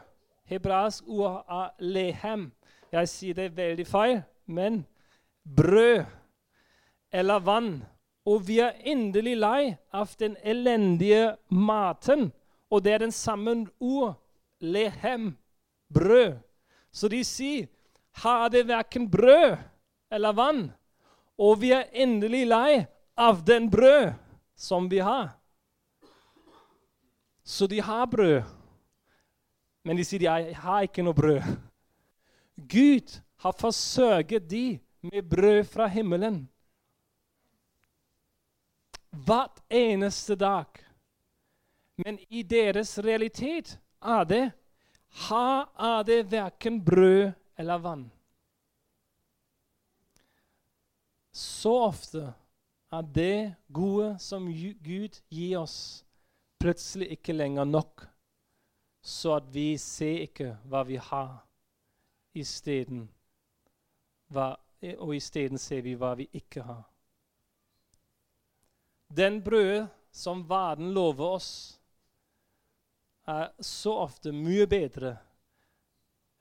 Hebraisk 0.51 1.05
ord 1.07 1.45
er 1.49 1.69
lehem. 1.79 2.53
Jeg 2.93 3.09
sier 3.09 3.35
det 3.35 3.53
veldig 3.57 3.87
feil, 3.87 4.23
men 4.47 4.81
brød 5.57 6.05
eller 7.13 7.39
vann. 7.39 7.85
Og 8.27 8.49
vi 8.49 8.59
er 8.59 8.81
endelig 8.85 9.37
lei 9.39 9.77
av 9.95 10.11
den 10.19 10.35
elendige 10.43 11.37
maten. 11.51 12.33
Og 12.71 12.85
det 12.85 12.93
er 12.93 12.99
den 12.99 13.13
samme 13.15 13.67
ord. 13.81 14.15
Lehem. 14.61 15.37
Brød. 15.95 16.35
Så 16.93 17.09
de 17.09 17.23
sier 17.25 17.69
her 18.23 18.45
er 18.45 18.49
det 18.49 18.69
verken 18.69 19.11
brød 19.11 19.57
eller 20.11 20.33
vann. 20.33 20.73
Og 21.39 21.61
vi 21.61 21.71
er 21.73 21.87
endelig 21.95 22.47
lei 22.47 22.85
av 23.17 23.45
den 23.47 23.71
brød 23.71 24.13
som 24.57 24.91
vi 24.91 24.99
har. 24.99 25.40
Så 27.45 27.67
de 27.67 27.81
har 27.81 28.07
brød, 28.07 28.43
men 29.85 29.97
de 29.97 30.05
sier 30.05 30.21
de 30.23 30.55
har 30.55 30.87
ikke 30.87 31.03
noe 31.03 31.17
brød. 31.17 31.43
Gud 32.69 33.17
har 33.41 33.57
forsørget 33.57 34.51
de 34.51 34.79
med 35.03 35.23
brød 35.31 35.65
fra 35.65 35.87
himmelen. 35.87 36.43
Hvert 39.11 39.63
eneste 39.71 40.37
dag. 40.37 40.67
Men 41.97 42.19
i 42.29 42.43
deres 42.43 42.99
realitet 42.99 43.79
er 44.03 44.25
det 44.25 44.45
her 45.29 45.67
er 45.79 46.03
det 46.03 46.31
verken 46.33 46.85
brød 46.85 47.33
eller 47.59 47.79
vann. 47.79 48.11
Så 51.33 51.73
ofte 51.73 52.33
er 52.93 53.03
det 53.03 53.55
gode 53.73 54.19
som 54.19 54.47
Gud 54.85 55.21
gir 55.31 55.59
oss, 55.59 56.05
plutselig 56.61 57.11
ikke 57.17 57.35
lenger 57.35 57.65
nok, 57.65 58.05
så 59.03 59.39
at 59.39 59.49
vi 59.55 59.79
ser 59.81 60.27
ikke 60.27 60.53
hva 60.69 60.85
vi 60.89 60.99
har, 61.01 61.41
isteden 62.37 63.09
og 64.31 65.15
isteden 65.17 65.59
ser 65.59 65.83
vi 65.83 65.97
hva 65.99 66.13
vi 66.19 66.29
ikke 66.37 66.63
har. 66.63 66.85
Den 69.11 69.41
brødet 69.43 69.89
som 70.13 70.45
verden 70.49 70.93
lover 70.95 71.37
oss, 71.41 71.51
er 73.27 73.51
så 73.63 73.93
ofte 74.07 74.33
mye 74.35 74.67
bedre 74.71 75.17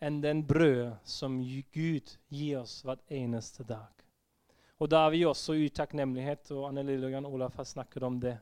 enn 0.02 0.22
den 0.24 0.44
brødet 0.48 0.96
som 1.04 1.40
Gud 1.74 2.14
gir 2.30 2.62
oss 2.62 2.80
hver 2.86 3.02
eneste 3.14 3.66
dag. 3.68 3.92
Og 4.80 4.88
da 4.90 5.04
er 5.06 5.12
vi 5.14 5.26
også 5.28 5.58
i 5.58 5.68
utakknemlighet, 5.68 6.54
og 6.56 6.70
Anne 6.70 6.86
Lillegan 6.88 7.28
Olaf 7.28 7.58
har 7.60 7.68
snakket 7.68 8.06
om 8.08 8.20
det. 8.22 8.38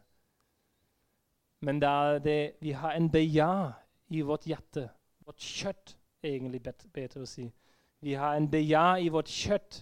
Men 1.60 1.80
det, 1.82 2.54
vi 2.60 2.72
har 2.72 2.92
en 2.92 3.10
beja 3.12 3.74
i 4.10 4.22
vårt 4.22 4.46
hjerte, 4.48 4.90
vårt 5.26 5.42
kjøtt, 5.42 5.96
egentlig 6.24 6.62
bedre 6.94 7.24
å 7.24 7.30
si. 7.30 7.48
Vi 8.00 8.14
har 8.14 8.36
en 8.38 8.50
beja 8.50 8.98
i 9.02 9.10
vårt 9.10 9.30
kjøtt 9.30 9.82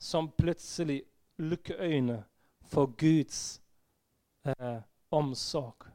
som 0.00 0.30
plutselig 0.38 1.02
lukker 1.38 1.80
øynene 1.80 2.22
for 2.64 2.86
Guds 2.96 3.60
eh, 4.46 4.80
omsorg. 5.10 5.90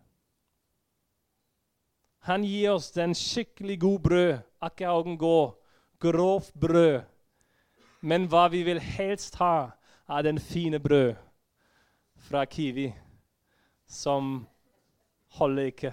Han 2.26 2.44
gir 2.44 2.72
oss 2.74 2.92
den 2.92 3.14
skikkelig 3.14 3.80
god 3.80 4.00
brød, 4.00 4.38
akkurat 4.62 5.20
går, 5.20 5.52
grovt 6.00 6.54
brød. 6.54 7.02
Men 8.02 8.26
hva 8.30 8.48
vi 8.50 8.64
vil 8.66 8.80
helst 8.80 9.38
ha, 9.42 9.70
er 10.10 10.22
den 10.22 10.40
fine 10.40 10.80
brød 10.80 11.16
fra 12.18 12.46
Kiwi, 12.46 12.94
som 13.88 14.48
holder 15.40 15.72
ikke, 15.72 15.92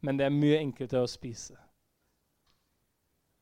men 0.00 0.18
det 0.18 0.26
er 0.26 0.34
mye 0.34 0.60
enklere 0.60 1.02
å 1.04 1.10
spise. 1.10 1.56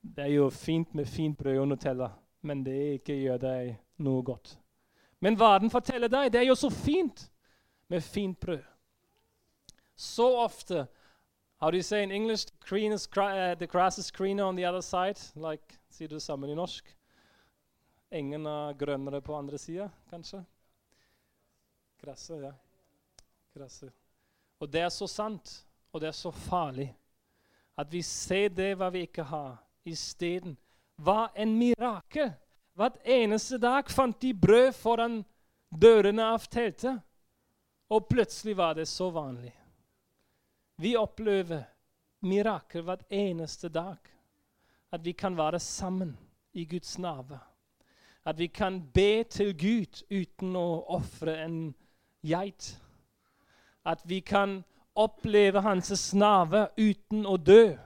Det 0.02 0.24
er 0.24 0.32
jo 0.32 0.48
fint 0.54 0.94
med 0.94 1.08
fint 1.10 1.38
brød 1.38 1.58
og 1.62 1.68
Nutella, 1.68 2.10
men 2.46 2.62
det 2.64 2.78
ikke 2.98 3.18
gjør 3.18 3.40
deg 3.42 3.74
noe 4.04 4.22
godt. 4.24 4.56
Men 5.20 5.38
verden 5.38 5.70
forteller 5.70 6.08
deg, 6.08 6.32
det 6.32 6.40
er 6.40 6.48
jo 6.48 6.56
så 6.58 6.70
fint 6.70 7.26
med 7.90 8.02
fint 8.02 8.38
brød. 8.40 8.62
Så 9.98 10.28
ofte 10.38 10.86
How 11.60 11.70
do 11.70 11.76
you 11.76 11.82
say 11.82 12.04
in 12.04 12.12
English? 12.12 12.46
The, 12.46 12.86
is, 12.86 13.08
uh, 13.16 13.56
the 13.58 13.66
grass 13.66 13.98
is 13.98 14.12
greener 14.12 14.44
on 14.44 14.54
the 14.54 14.64
other 14.64 14.80
side. 14.80 15.18
Like, 15.34 15.78
Sier 15.90 16.08
du 16.08 16.14
det 16.14 16.22
sammen 16.22 16.50
i 16.50 16.54
norsk? 16.54 16.94
Engen 18.12 18.46
er 18.46 18.76
grønnere 18.78 19.20
på 19.20 19.34
andre 19.34 19.58
sida, 19.58 19.88
kanskje? 20.10 20.44
Gresset, 21.98 22.44
ja. 22.44 22.52
Gresset. 23.56 23.92
Og 24.60 24.70
det 24.72 24.80
er 24.80 24.92
så 24.92 25.06
sant, 25.06 25.66
og 25.92 26.00
det 26.00 26.08
er 26.08 26.16
så 26.16 26.30
farlig, 26.30 26.88
at 27.78 27.92
vi 27.92 28.02
ser 28.02 28.50
det 28.50 28.72
hva 28.78 28.90
vi 28.90 29.04
ikke 29.06 29.26
har, 29.28 29.56
isteden. 29.86 30.56
Hva 30.98 31.28
en 31.38 31.54
mirakel! 31.58 32.32
Hver 32.78 32.94
eneste 33.10 33.58
dag 33.58 33.90
fant 33.90 34.20
de 34.22 34.32
brød 34.34 34.72
foran 34.78 35.22
dørene 35.70 36.26
av 36.34 36.44
teltet. 36.50 37.00
Og 37.90 38.06
plutselig 38.06 38.54
var 38.56 38.76
det 38.78 38.86
så 38.88 39.08
vanlig. 39.10 39.50
Vi 40.78 40.92
opplever 40.96 41.64
mirakel 42.22 42.84
hver 42.86 43.02
eneste 43.10 43.68
dag. 43.68 43.98
At 44.92 45.04
vi 45.04 45.12
kan 45.12 45.36
være 45.36 45.58
sammen 45.60 46.14
i 46.52 46.64
Guds 46.64 46.98
nave. 46.98 47.38
At 48.24 48.38
vi 48.38 48.46
kan 48.46 48.80
be 48.94 49.24
til 49.24 49.54
Gud 49.58 50.04
uten 50.10 50.56
å 50.56 50.84
ofre 50.98 51.34
en 51.44 51.58
geit. 52.22 52.76
At 53.84 54.00
vi 54.04 54.20
kan 54.20 54.64
oppleve 54.94 55.60
Hans 55.60 55.92
snave 56.00 56.68
uten 56.78 57.26
å 57.26 57.36
dø. 57.36 57.76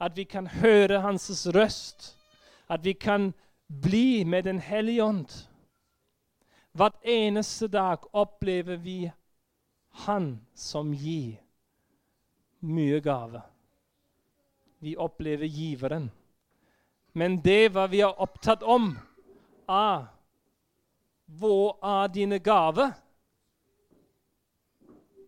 At 0.00 0.16
vi 0.16 0.24
kan 0.24 0.46
høre 0.46 1.00
Hans 1.00 1.46
røst. 1.54 2.14
At 2.68 2.84
vi 2.84 2.92
kan 2.92 3.32
bli 3.82 4.24
med 4.24 4.44
Den 4.44 4.58
hellige 4.58 5.04
ånd. 5.04 5.30
Hver 6.72 6.90
eneste 7.04 7.68
dag 7.68 7.98
opplever 8.12 8.76
vi 8.76 9.10
Han 10.06 10.40
som 10.54 10.92
gir 10.92 11.36
mye 12.60 13.00
gave. 13.00 13.42
Vi 14.78 14.96
opplever 14.96 15.46
giveren. 15.46 16.10
Men 17.12 17.38
det 17.44 17.70
hva 17.72 17.86
vi 17.86 18.00
er 18.02 18.20
opptatt 18.20 18.62
om, 18.62 18.96
er 19.70 20.08
hvor 21.38 21.78
er 21.78 22.10
dine 22.12 22.38
gaver? 22.38 22.90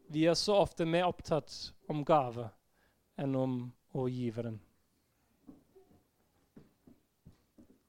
Vi 0.09 0.25
er 0.25 0.35
så 0.35 0.61
ofte 0.63 0.87
mer 0.87 1.09
opptatt 1.09 1.53
om 1.91 2.05
gave 2.07 2.49
enn 3.19 3.35
om 3.37 3.57
å 3.97 4.07
giveren. 4.09 4.61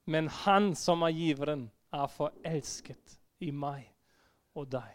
Men 0.07 0.27
han 0.27 0.71
som 0.75 1.03
er 1.03 1.13
giveren, 1.13 1.67
er 1.91 2.07
forelsket 2.11 3.17
i 3.43 3.51
meg 3.51 3.85
og 4.55 4.69
deg. 4.71 4.93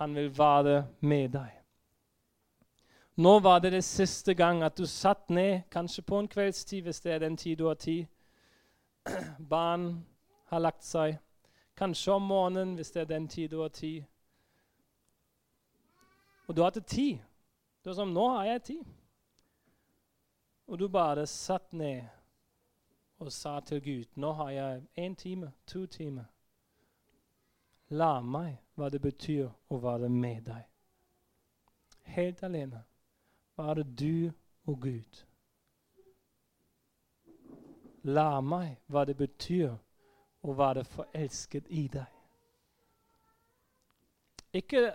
Han 0.00 0.14
vil 0.16 0.30
være 0.36 0.82
med 1.00 1.30
deg. 1.36 1.52
Nå 3.16 3.38
var 3.40 3.60
det 3.60 3.70
det 3.72 3.84
siste 3.84 4.34
gang 4.36 4.62
at 4.64 4.76
du 4.76 4.84
satt 4.86 5.30
ned, 5.32 5.62
kanskje 5.72 6.04
på 6.04 6.18
en 6.20 6.28
kveldstid, 6.28 6.82
hvis 6.84 7.00
det 7.00 7.12
er 7.14 7.22
den 7.24 7.36
tid 7.36 7.56
du 7.58 7.66
har 7.66 7.78
tid. 7.80 8.04
Barn 9.52 10.04
har 10.52 10.60
lagt 10.60 10.84
seg. 10.84 11.16
Kanskje 11.76 12.12
om 12.12 12.28
morgenen, 12.28 12.74
hvis 12.76 12.92
det 12.92 13.00
er 13.00 13.14
den 13.14 13.28
tid 13.28 13.50
du 13.50 13.62
har 13.62 13.72
tid. 13.72 14.04
Og 16.46 16.56
du 16.56 16.62
hadde 16.62 16.80
tid. 16.80 17.18
Du 17.84 17.90
er 17.90 17.94
som 17.94 18.12
Nå 18.14 18.28
har 18.28 18.44
jeg 18.44 18.62
tid. 18.62 18.84
Og 20.66 20.78
du 20.78 20.88
bare 20.88 21.26
satt 21.26 21.72
ned 21.72 22.02
og 23.18 23.32
sa 23.32 23.60
til 23.60 23.80
Gud 23.80 24.04
Nå 24.14 24.32
har 24.32 24.50
jeg 24.50 24.82
én 24.98 25.14
time, 25.14 25.52
to 25.66 25.86
timer. 25.86 26.24
La 27.88 28.20
meg 28.20 28.56
hva 28.74 28.90
det 28.90 29.00
betyr 29.00 29.46
å 29.70 29.78
være 29.78 30.08
med 30.10 30.42
deg. 30.48 30.64
Helt 32.02 32.42
alene. 32.42 32.82
Bare 33.56 33.82
du 33.82 34.32
og 34.66 34.80
Gud. 34.82 35.22
La 38.02 38.40
meg 38.40 38.76
hva 38.90 39.04
det 39.06 39.16
betyr 39.18 39.70
å 40.42 40.54
være 40.54 40.84
forelsket 40.84 41.70
i 41.70 41.86
deg. 41.94 42.10
Ikke, 44.54 44.92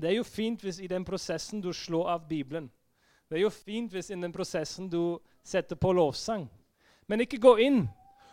det 0.00 0.10
er 0.10 0.16
jo 0.16 0.26
fint 0.26 0.62
hvis 0.62 0.78
i 0.80 0.86
den 0.90 1.04
prosessen 1.04 1.60
du 1.60 1.72
slår 1.72 2.08
av 2.14 2.28
Bibelen. 2.28 2.70
Det 3.28 3.36
er 3.36 3.42
jo 3.42 3.50
fint 3.50 3.92
hvis 3.92 4.10
i 4.10 4.16
den 4.16 4.32
prosessen 4.32 4.88
du 4.88 5.18
setter 5.44 5.76
på 5.76 5.92
lovsang. 5.92 6.46
Men 7.06 7.24
ikke 7.24 7.40
gå 7.42 7.56
inn 7.66 7.82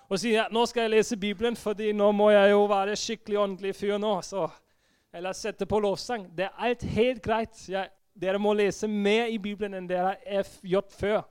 og 0.06 0.19
si 0.21 0.36
at 0.38 0.54
nå 0.54 0.65
skal 0.69 0.86
jeg 0.86 0.93
lese 0.93 1.17
Bibelen, 1.17 1.56
fordi 1.58 1.89
nå 1.95 2.12
må 2.13 2.30
jeg 2.30 2.51
jo 2.51 2.65
være 2.69 2.97
skikkelig 2.99 3.39
åndelig 3.41 3.73
fyr 3.75 3.97
nå. 3.97 4.13
Så. 4.21 4.45
Eller 5.13 5.34
sette 5.34 5.65
på 5.65 5.80
lovsang. 5.82 6.28
Det 6.38 6.45
er 6.45 6.67
alt 6.67 6.84
helt 6.93 7.23
greit. 7.25 7.63
Jeg, 7.69 7.89
dere 8.13 8.39
må 8.39 8.54
lese 8.54 8.88
mer 8.88 9.32
i 9.32 9.39
Bibelen 9.41 9.73
enn 9.73 9.89
dere 9.89 10.13
har 10.21 10.51
gjort 10.62 10.93
før. 10.93 11.23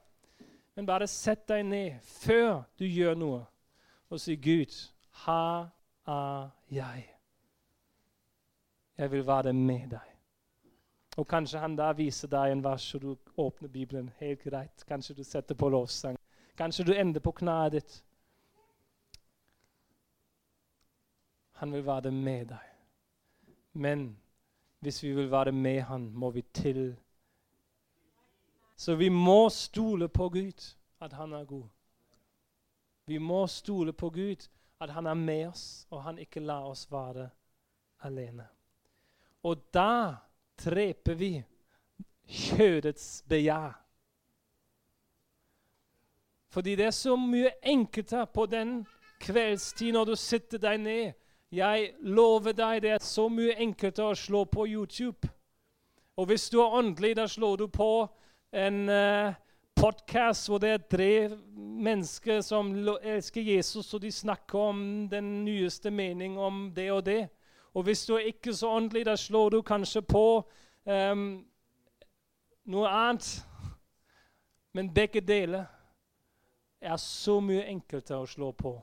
Men 0.75 0.89
bare 0.89 1.07
sett 1.07 1.47
deg 1.49 1.63
ned 1.69 2.01
før 2.25 2.65
du 2.79 2.85
gjør 2.89 3.15
noe, 3.15 3.45
og 4.11 4.19
si, 4.21 4.35
'Gud, 4.35 4.75
her 5.25 5.71
er 6.07 6.51
jeg. 6.71 7.07
Jeg 8.99 9.13
vil 9.13 9.27
være 9.27 9.53
med 9.53 9.95
deg.' 9.95 10.14
Og 11.17 11.29
kanskje 11.29 11.59
han 11.63 11.77
da 11.77 11.93
viser 11.95 12.29
deg 12.29 12.53
en 12.53 12.65
vers, 12.65 12.89
og 12.95 13.03
du 13.03 13.17
åpner 13.37 13.69
Bibelen. 13.69 14.11
Helt 14.19 14.43
greit. 14.43 14.85
Kanskje 14.89 15.15
du 15.15 15.23
setter 15.25 15.55
på 15.55 15.69
lovsang. 15.69 16.19
Kanskje 16.59 16.85
du 16.85 16.93
ender 16.95 17.21
på 17.21 17.33
kneet 17.33 17.73
ditt. 17.73 18.05
Han 21.61 21.73
vil 21.73 21.87
være 21.87 22.11
med 22.11 22.47
deg. 22.51 22.71
Men 23.73 24.17
hvis 24.81 25.03
vi 25.03 25.13
vil 25.13 25.31
være 25.31 25.53
med 25.53 25.81
han, 25.81 26.11
må 26.13 26.31
vi 26.31 26.43
til. 26.53 26.97
Så 28.77 28.95
vi 28.95 29.09
må 29.09 29.49
stole 29.49 30.09
på 30.09 30.29
Gud, 30.29 30.75
at 31.01 31.13
han 31.13 31.33
er 31.33 31.45
god. 31.45 31.65
Vi 33.07 33.19
må 33.19 33.47
stole 33.47 33.93
på 33.93 34.11
Gud, 34.11 34.49
at 34.81 34.91
han 34.91 35.07
er 35.07 35.15
med 35.15 35.47
oss, 35.47 35.87
og 35.91 36.03
han 36.03 36.19
ikke 36.19 36.41
lar 36.41 36.67
oss 36.69 36.93
være 36.93 37.29
alene. 38.01 38.47
Og 39.43 39.57
da 39.75 40.17
dreper 40.61 41.15
vi 41.19 41.33
kjødets 42.29 43.25
begjær. 43.29 43.75
Fordi 46.55 46.77
det 46.77 46.87
er 46.87 46.95
så 46.95 47.17
mye 47.17 47.51
enkelte 47.63 48.27
på 48.35 48.47
den 48.47 48.85
Kveldstid 49.25 49.95
når 49.95 50.05
du 50.05 50.17
sitter 50.17 50.61
deg 50.61 50.81
ned. 50.81 51.13
Jeg 51.55 51.95
lover 52.03 52.53
deg, 52.53 52.83
det 52.83 52.91
er 52.91 53.03
så 53.03 53.29
mye 53.31 53.55
enklere 53.63 54.11
å 54.11 54.19
slå 54.19 54.45
på 54.51 54.67
YouTube. 54.67 55.31
Og 56.19 56.29
hvis 56.31 56.49
du 56.51 56.61
er 56.63 56.77
åndelig, 56.79 57.15
da 57.17 57.27
slår 57.31 57.57
du 57.57 57.67
på 57.73 57.89
en 58.55 58.89
uh, 58.91 59.35
podkast 59.75 60.49
hvor 60.51 60.61
det 60.63 60.71
er 60.75 60.85
tre 60.91 61.13
mennesker 61.55 62.43
som 62.43 62.71
elsker 63.03 63.43
Jesus, 63.43 63.95
og 63.95 64.03
de 64.03 64.13
snakker 64.13 64.59
om 64.59 64.85
den 65.11 65.31
nyeste 65.45 65.91
mening 65.91 66.39
om 66.39 66.69
det 66.75 66.91
og 66.93 67.05
det. 67.07 67.23
Og 67.75 67.83
hvis 67.83 68.07
du 68.07 68.15
er 68.15 68.19
ikke 68.19 68.55
så 68.55 68.69
åndelig, 68.69 69.07
da 69.07 69.17
slår 69.17 69.51
du 69.51 69.63
kanskje 69.63 70.03
på 70.03 70.27
um, 70.85 71.47
noe 72.65 72.89
annet. 72.89 73.29
Men 74.73 74.95
begge 74.95 75.21
deler 75.21 75.65
er 76.81 76.97
så 76.97 77.41
mye 77.41 77.67
enklere 77.67 78.21
å 78.21 78.27
slå 78.27 78.53
på. 78.53 78.75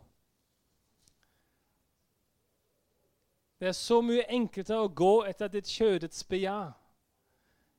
Det 3.62 3.70
er 3.70 3.78
så 3.78 4.02
mye 4.02 4.26
enklere 4.34 4.80
å 4.82 4.90
gå 4.90 5.14
etter 5.30 5.52
ditt 5.54 5.70
kjødets 5.70 6.24
begjær. 6.28 6.72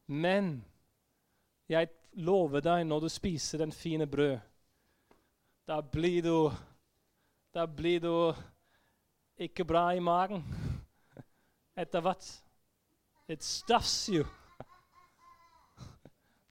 Men 0.06 0.54
jeg 1.68 1.90
lover 2.12 2.62
deg, 2.62 2.86
når 2.86 3.00
du 3.00 3.08
spiser 3.08 3.64
den 3.64 3.72
fine 3.72 4.06
brød, 4.06 4.38
da 5.68 5.80
blir 5.80 6.22
du 6.22 6.52
Da 7.52 7.66
blir 7.66 8.00
du 8.00 8.32
ikke 9.36 9.64
bra 9.64 9.90
i 9.92 10.00
magen 10.00 10.40
etter 11.76 12.00
hvert. 12.04 12.28
It 13.28 13.42
stuffs 13.42 14.08
you. 14.08 14.24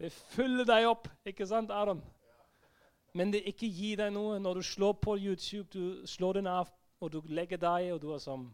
Det 0.02 0.10
fyller 0.34 0.66
deg 0.66 0.88
opp, 0.90 1.08
ikke 1.30 1.46
sant, 1.46 1.70
Aron? 1.70 2.02
Men 3.14 3.34
det 3.34 3.44
ikke 3.52 3.68
gir 3.70 4.00
deg 4.00 4.14
noe. 4.16 4.40
Når 4.42 4.58
du 4.58 4.64
slår 4.66 4.96
på 5.04 5.18
YouTube, 5.20 5.68
du 5.70 6.08
slår 6.08 6.40
den 6.40 6.50
av, 6.50 6.72
og 7.02 7.12
du 7.12 7.20
legger 7.30 7.60
deg, 7.62 7.92
og 7.94 8.02
du 8.02 8.12
er 8.16 8.24
sånn 8.24 8.50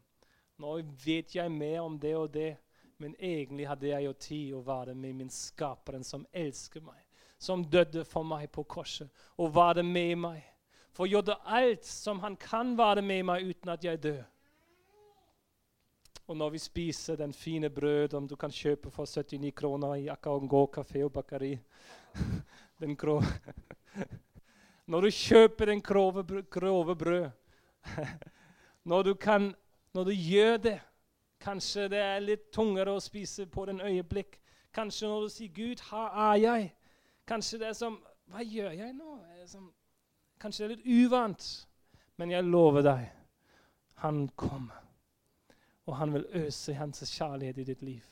Nå 0.58 0.80
vet 1.03 1.36
jeg 1.36 1.53
mer 1.53 1.84
om 1.84 1.99
det 2.01 2.15
og 2.17 2.32
det, 2.34 2.56
men 2.97 3.12
egentlig 3.21 3.67
hadde 3.69 3.91
jeg 3.91 4.08
jo 4.08 4.13
tid 4.17 4.53
å 4.58 4.62
være 4.65 4.95
med 4.97 5.19
min 5.19 5.30
skaperen 5.30 6.01
som 6.01 6.23
elsker 6.34 6.82
meg, 6.82 6.97
som 7.38 7.62
døde 7.62 8.01
for 8.10 8.25
meg 8.25 8.47
på 8.49 8.63
korset, 8.65 9.12
og 9.38 9.53
være 9.53 9.84
med 9.86 10.15
meg. 10.23 10.39
For 10.97 11.06
gjorde 11.06 11.38
alt 11.45 11.86
som 11.86 12.23
han 12.23 12.39
kan 12.41 12.73
være 12.77 13.03
med 13.06 13.27
meg 13.30 13.45
uten 13.45 13.69
at 13.69 13.86
jeg 13.86 14.01
dør. 14.01 14.23
Og 16.27 16.37
når 16.37 16.49
vi 16.49 16.59
spiser 16.59 17.15
den 17.15 17.33
fine 17.33 17.69
brød 17.69 18.09
som 18.11 18.27
du 18.27 18.35
kan 18.35 18.51
kjøpe 18.51 18.91
for 18.91 19.05
79 19.05 19.51
kroner 19.55 19.95
i 19.95 20.07
Akaongo 20.07 20.65
kafé 20.77 21.03
og 21.03 21.13
bakeri 21.13 21.53
den 22.81 22.95
grå. 22.95 23.21
Når 24.87 25.01
du 25.01 25.11
kjøper 25.11 25.65
den 25.65 25.81
grove, 25.81 26.43
grove 26.49 26.95
brød 26.95 27.29
når 28.83 29.03
du, 29.03 29.13
kan, 29.13 29.55
når 29.93 30.03
du 30.03 30.11
gjør 30.11 30.57
det 30.57 30.79
Kanskje 31.39 31.87
det 31.89 31.99
er 31.99 32.23
litt 32.23 32.45
tungere 32.51 32.95
å 32.95 33.01
spise 33.03 33.45
på 33.45 33.65
den 33.69 33.81
øyeblikk. 33.81 34.39
Kanskje 34.73 35.07
når 35.07 35.21
du 35.21 35.29
sier 35.29 35.51
'Gud, 35.53 35.83
her 35.91 36.31
er 36.31 36.37
jeg'. 36.41 36.71
Kanskje 37.27 37.59
det 37.59 37.67
er 37.67 37.73
som 37.73 37.99
Hva 38.27 38.41
gjør 38.43 38.71
jeg 38.71 38.93
nå? 38.93 39.19
Som, 39.45 39.69
kanskje 40.39 40.67
det 40.67 40.71
er 40.71 40.75
litt 40.75 41.05
uvant. 41.05 41.67
Men 42.17 42.31
jeg 42.31 42.43
lover 42.43 42.81
deg, 42.81 43.05
han 43.95 44.27
kommer 44.35 44.87
og 45.88 45.97
han 45.97 46.13
vil 46.13 46.26
øse 46.36 46.73
hans 46.76 47.04
kjærlighet 47.10 47.58
i 47.58 47.63
ditt 47.63 47.82
liv. 47.82 48.04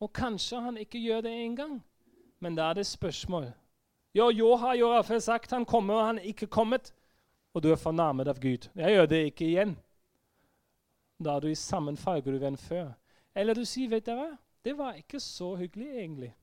Og 0.00 0.12
kanskje 0.12 0.60
han 0.60 0.78
ikke 0.80 1.00
gjør 1.02 1.20
det 1.26 1.32
engang, 1.32 1.80
men 2.40 2.56
da 2.56 2.70
er 2.70 2.78
det 2.80 2.86
spørsmål. 2.86 3.50
Jo, 4.14 4.30
jo 4.30 4.54
har 4.56 4.74
jo 4.74 4.88
iallfall 4.92 5.20
sagt 5.20 5.50
han 5.50 5.64
kommer, 5.64 5.94
og 5.94 6.06
han 6.06 6.18
er 6.18 6.30
ikke 6.32 6.46
kommet. 6.46 6.94
Og 7.54 7.62
du 7.62 7.70
er 7.70 7.76
fornærmet 7.76 8.28
av 8.28 8.38
Gud. 8.40 8.68
Jeg 8.74 8.94
gjør 8.94 9.06
det 9.06 9.24
ikke 9.26 9.44
igjen. 9.44 9.74
Da 11.24 11.34
er 11.36 11.40
du 11.40 11.48
i 11.50 11.58
samme 11.58 11.96
fallgruve 11.96 12.46
enn 12.46 12.56
før. 12.56 12.92
Eller 13.34 13.54
du 13.54 13.64
sier, 13.64 13.90
vet 13.90 14.06
dere, 14.06 14.36
det 14.64 14.76
var 14.78 14.94
ikke 14.94 15.20
så 15.20 15.54
hyggelig 15.56 15.88
egentlig. 15.88 16.34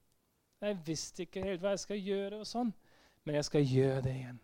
Jeg 0.61 0.77
visste 0.85 1.23
ikke 1.23 1.43
helt 1.43 1.61
hva 1.61 1.73
jeg 1.75 1.79
skal 1.79 2.01
gjøre, 2.01 2.41
og 2.41 2.47
sånn, 2.47 2.73
men 3.23 3.35
jeg 3.35 3.45
skal 3.45 3.65
gjøre 3.71 4.01
det 4.01 4.15
igjen. 4.15 4.39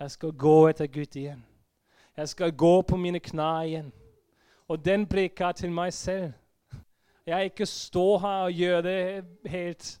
Jeg 0.00 0.10
skal 0.10 0.32
gå 0.32 0.56
etter 0.68 0.86
Gud 0.86 1.16
igjen. 1.16 1.44
Jeg 2.18 2.28
skal 2.28 2.56
gå 2.56 2.82
på 2.82 2.96
mine 2.96 3.20
knær 3.20 3.60
igjen. 3.62 3.92
Og 4.68 4.84
den 4.84 5.06
preka 5.06 5.52
til 5.52 5.70
meg 5.70 5.92
selv. 5.94 6.32
Jeg 7.26 7.44
ikke 7.44 7.66
stå 7.66 8.18
her 8.18 8.40
og 8.48 8.52
gjøre 8.52 8.82
det 8.82 9.24
helt. 9.46 10.00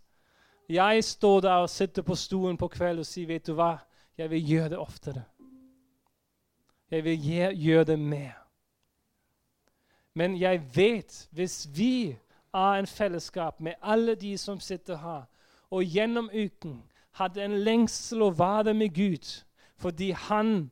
Jeg 0.68 1.04
står 1.04 1.40
der 1.40 1.52
og 1.52 1.70
sitter 1.70 2.02
på 2.02 2.14
stolen 2.14 2.56
på 2.56 2.68
kveld 2.68 2.98
og 2.98 3.06
sier, 3.06 3.26
'Vet 3.26 3.46
du 3.46 3.54
hva? 3.54 3.76
Jeg 4.18 4.30
vil 4.30 4.48
gjøre 4.48 4.68
det 4.68 4.78
oftere.' 4.78 5.22
Jeg 6.90 7.04
vil 7.04 7.18
gjøre 7.54 7.84
det 7.84 7.98
mer. 7.98 8.32
Men 10.14 10.40
jeg 10.40 10.76
vet, 10.76 11.28
hvis 11.30 11.68
vi 11.74 12.16
er 12.54 12.72
en 12.72 12.86
fellesskap 12.86 13.60
med 13.60 13.72
alle 13.82 14.14
de 14.14 14.38
som 14.38 14.60
sitter 14.60 14.96
her, 14.96 15.22
og 15.70 15.84
gjennom 15.84 16.30
uken 16.34 16.82
hadde 17.12 17.44
en 17.44 17.58
lengsel 17.58 18.22
å 18.22 18.30
være 18.30 18.74
med 18.74 18.94
Gud 18.94 19.44
fordi 19.76 20.10
han 20.10 20.70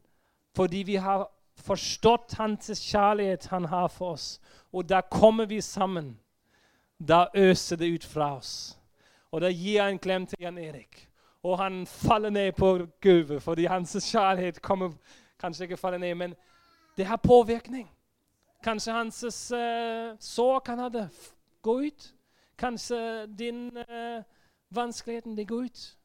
fordi 0.56 0.76
vi 0.76 0.94
har 0.94 1.35
forstått 1.66 2.36
hans 2.38 2.70
kjærlighet 2.80 3.46
han 3.50 3.64
har 3.64 3.88
for 3.88 4.14
oss. 4.16 4.40
Og 4.72 4.88
da 4.88 5.00
kommer 5.00 5.46
vi 5.46 5.60
sammen. 5.60 6.16
Da 6.98 7.26
øser 7.34 7.76
det 7.76 7.90
ut 7.94 8.04
fra 8.04 8.36
oss. 8.36 8.78
Og 9.30 9.40
da 9.40 9.50
gir 9.50 9.82
jeg 9.82 9.92
en 9.92 9.98
klem 9.98 10.26
til 10.26 10.38
Jan 10.40 10.58
Erik. 10.58 11.08
Og 11.42 11.58
han 11.58 11.86
faller 11.86 12.30
ned 12.30 12.52
på 12.52 12.86
gulvet 13.00 13.42
fordi 13.42 13.64
hans 13.64 13.96
kjærlighet 14.00 14.62
kommer 14.62 14.96
Kanskje 15.38 15.64
ikke 15.64 15.76
faller 15.76 15.98
ned, 15.98 16.14
men 16.14 16.34
det 16.96 17.06
har 17.06 17.16
påvirkning. 17.16 17.90
Kanskje 18.64 18.92
hans 18.92 19.52
uh, 19.52 20.16
sår 20.20 20.58
kan 20.64 20.78
ha 20.78 20.88
det. 20.88 21.08
Gå 21.62 21.80
ut. 21.80 22.14
Kanskje 22.58 23.26
din 23.26 23.76
uh, 23.76 24.22
vanskeligheten 24.70 25.36
det 25.36 25.48
går 25.48 25.68
ut. 25.68 25.96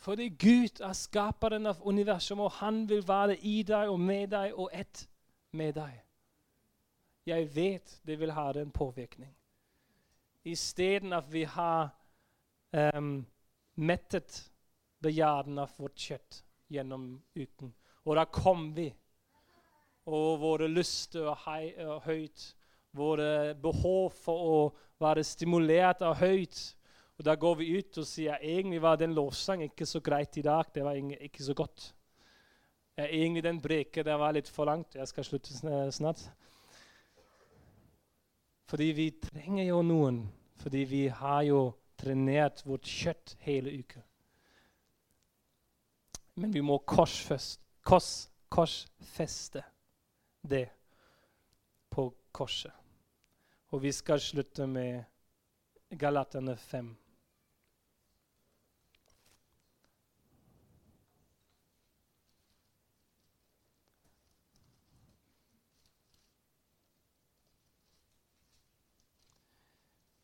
Fordi 0.00 0.28
Gud 0.28 0.80
er 0.80 0.92
skaperen 0.96 1.66
av 1.68 1.82
universum, 1.84 2.40
og 2.40 2.54
han 2.62 2.86
vil 2.88 3.02
være 3.08 3.36
i 3.44 3.60
deg 3.68 3.90
og 3.92 4.00
med 4.00 4.30
deg 4.32 4.54
og 4.56 4.70
ett 4.72 5.04
med 5.52 5.74
deg. 5.76 5.98
Jeg 7.28 7.50
vet 7.54 7.98
det 8.08 8.16
vil 8.20 8.32
ha 8.32 8.46
en 8.56 8.72
påvirkning. 8.72 9.34
Isteden 10.44 11.12
at 11.12 11.28
vi 11.32 11.44
har 11.44 11.90
um, 12.72 13.26
mettet 13.76 14.40
begjæren 15.04 15.60
av 15.60 15.76
vårt 15.76 16.00
kjøtt 16.00 16.40
gjennom 16.72 17.12
uken. 17.36 17.74
Og 18.08 18.16
da 18.16 18.24
kom 18.24 18.70
vi. 18.74 18.88
Og 20.08 20.40
våre 20.40 20.68
lyster 20.68 21.28
og 21.28 22.02
høyt. 22.06 22.54
Våre 22.96 23.54
behov 23.54 24.16
for 24.16 24.46
å 24.48 24.60
være 25.00 25.24
stimulert 25.24 26.00
og 26.02 26.16
høyt. 26.24 26.62
Og 27.20 27.24
Da 27.24 27.34
går 27.36 27.54
vi 27.58 27.74
ut 27.76 27.98
og 28.00 28.06
sier 28.08 28.40
egentlig 28.40 28.78
var 28.80 28.96
den 28.96 29.12
lovsang 29.12 29.60
ikke 29.66 29.84
så 29.84 30.00
greit 30.00 30.38
i 30.40 30.42
dag. 30.42 30.70
Det 30.72 30.80
var 30.80 30.96
ikke 30.96 31.44
så 31.44 31.52
godt. 31.54 31.90
Egentlig 32.96 33.42
den 33.44 33.58
breket 33.60 34.06
der 34.08 34.16
var 34.16 34.32
litt 34.32 34.48
for 34.48 34.64
langt. 34.64 34.96
Jeg 34.96 35.08
skal 35.08 35.26
slutte 35.28 35.52
snart. 35.92 36.22
Fordi 38.72 38.86
vi 38.96 39.10
trenger 39.20 39.66
jo 39.66 39.82
noen. 39.84 40.22
Fordi 40.62 40.84
vi 40.88 41.02
har 41.08 41.42
jo 41.44 41.60
trenert 42.00 42.64
vårt 42.64 42.88
kjøtt 42.88 43.36
hele 43.44 43.74
uka. 43.82 44.00
Men 46.40 46.56
vi 46.56 46.64
må 46.64 46.78
korsfeste, 46.88 47.60
kors, 47.84 48.30
korsfeste 48.48 49.60
det 50.40 50.70
på 51.92 52.08
korset. 52.32 52.72
Og 53.76 53.84
vi 53.84 53.92
skal 53.92 54.24
slutte 54.24 54.64
med 54.66 55.04
Galaterne 56.00 56.56
5. 56.56 56.96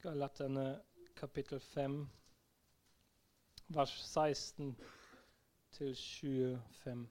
Galaterne 0.06 0.80
kapittel 1.16 1.60
5, 1.60 2.08
vers 3.68 3.90
16 3.90 4.76
til 5.72 5.96
25. 5.96 7.08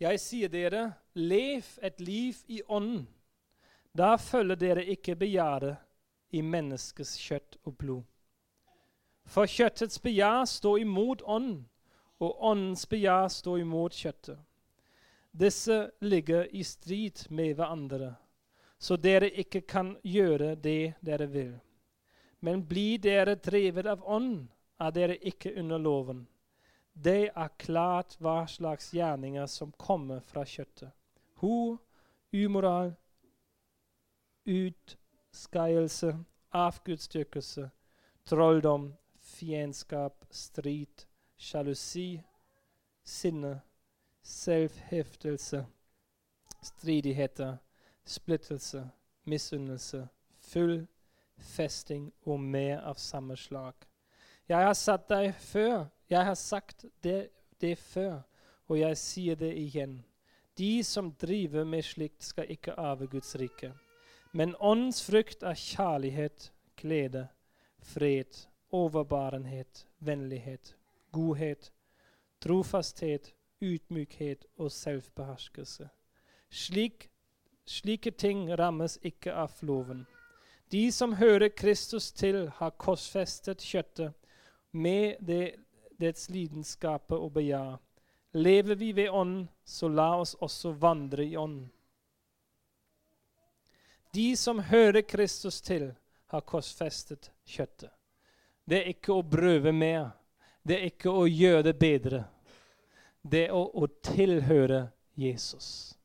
Jeg 0.00 0.20
sier 0.20 0.52
dere, 0.52 0.82
lev 1.14 1.70
et 1.80 2.04
liv 2.04 2.42
i 2.52 2.60
ånden. 2.68 3.06
Da 3.96 4.18
følger 4.20 4.60
dere 4.60 4.84
ikke 4.84 5.16
begjæret 5.16 5.80
i 6.36 6.44
menneskets 6.44 7.16
kjøtt 7.16 7.56
og 7.64 7.78
blod. 7.78 8.04
For 9.24 9.48
kjøttets 9.48 10.04
begjær 10.04 10.44
står 10.44 10.84
imot 10.84 11.24
ånden, 11.24 11.64
og 12.20 12.44
åndens 12.44 12.84
begjær 12.86 13.32
står 13.32 13.64
imot 13.64 13.96
kjøttet. 14.04 14.36
Disse 15.32 15.80
ligger 16.00 16.44
i 16.52 16.62
strid 16.62 17.24
med 17.30 17.54
hverandre 17.54 18.16
så 18.78 18.96
dere 18.96 19.30
ikke 19.30 19.62
kan 19.68 19.94
gjøre 20.04 20.54
det 20.54 20.94
dere 21.04 21.26
vil. 21.32 21.54
Men 22.40 22.64
blir 22.68 22.98
dere 23.02 23.36
drevet 23.40 23.86
av 23.88 24.04
ånd, 24.04 24.46
er 24.80 24.92
dere 24.92 25.16
ikke 25.24 25.54
under 25.56 25.80
loven. 25.80 26.26
Det 26.92 27.30
er 27.32 27.56
klart 27.60 28.16
hva 28.20 28.44
slags 28.48 28.90
gjerninger 28.96 29.46
som 29.48 29.72
kommer 29.80 30.20
fra 30.24 30.44
kjøttet. 30.48 30.92
Ho, 31.40 31.76
umoral, 32.32 32.94
utskeielse, 34.46 36.12
avgudsdyrkelse, 36.56 37.68
trolldom, 38.24 38.94
fiendskap, 39.20 40.24
strid, 40.30 41.04
sjalusi, 41.36 42.22
sinne, 43.04 43.60
selvheftelse, 44.22 45.66
stridigheter, 46.62 47.56
splittelse, 48.10 48.84
misunnelse, 49.24 50.08
full 50.38 50.86
festing 51.38 52.12
og 52.24 52.40
mer 52.40 52.80
av 52.86 53.00
samme 53.00 53.36
slag. 53.36 53.74
Jeg 54.48 54.62
har 54.62 54.76
satt 54.78 55.08
deg 55.10 55.32
før, 55.42 55.86
jeg 56.10 56.24
har 56.24 56.38
sagt 56.38 56.86
det, 57.02 57.28
det 57.60 57.74
før, 57.78 58.20
og 58.68 58.78
jeg 58.78 58.98
sier 58.98 59.38
det 59.38 59.52
igjen. 59.58 59.98
De 60.58 60.84
som 60.84 61.10
driver 61.20 61.64
med 61.64 61.84
slikt, 61.84 62.22
skal 62.24 62.50
ikke 62.50 62.78
arve 62.80 63.06
Guds 63.10 63.34
rike. 63.36 63.72
Men 64.32 64.54
åndens 64.60 65.02
frukt 65.04 65.42
er 65.42 65.58
kjærlighet, 65.58 66.52
glede, 66.76 67.26
fred, 67.82 68.46
overbarenhet, 68.70 69.86
vennlighet, 69.98 70.76
godhet, 71.12 71.72
trofasthet, 72.40 73.34
ydmykhet 73.62 74.46
og 74.56 74.72
selvbeherskelse. 74.72 75.88
Slik, 76.50 77.10
slike 77.66 78.10
ting 78.10 78.48
rammes 78.56 78.98
ikke 79.02 79.34
av 79.34 79.52
loven. 79.60 80.06
De 80.70 80.92
som 80.92 81.12
hører 81.14 81.48
Kristus 81.48 82.12
til, 82.12 82.48
har 82.48 82.70
korsfestet 82.70 83.62
kjøttet 83.62 84.14
med 84.70 85.16
det, 85.20 85.56
dets 85.98 86.28
lidenskaper 86.30 87.16
og 87.16 87.32
begjær. 87.38 87.78
Lever 88.36 88.74
vi 88.74 88.92
ved 88.92 89.10
ånden, 89.10 89.48
så 89.64 89.88
la 89.88 90.10
oss 90.20 90.34
også 90.34 90.72
vandre 90.72 91.24
i 91.24 91.36
ånden. 91.36 91.70
De 94.14 94.36
som 94.36 94.60
hører 94.60 95.02
Kristus 95.02 95.60
til, 95.60 95.94
har 96.26 96.40
korsfestet 96.40 97.30
kjøttet. 97.44 97.90
Det 98.64 98.80
er 98.80 98.88
ikke 98.90 99.14
å 99.14 99.22
prøve 99.22 99.72
mer. 99.72 100.10
Det 100.66 100.78
er 100.80 100.88
ikke 100.90 101.12
å 101.12 101.26
gjøre 101.30 101.68
det 101.68 101.76
bedre. 101.78 102.24
Det 103.22 103.46
er 103.46 103.54
å, 103.54 103.62
å 103.70 103.86
tilhøre 104.02 104.88
Jesus. 105.14 105.95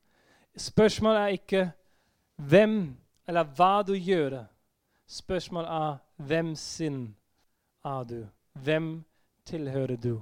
Spørsmålet 0.57 1.21
er 1.21 1.27
ikke 1.27 1.71
hvem 2.35 2.97
eller 3.27 3.43
hva 3.55 3.83
du 3.87 3.93
gjør. 3.95 4.43
Spørsmålet 5.07 5.69
er 5.69 5.97
hvem 6.27 6.55
sin 6.55 7.15
er 7.85 8.03
du? 8.03 8.27
Hvem 8.53 9.03
tilhører 9.45 9.95
du? 9.95 10.21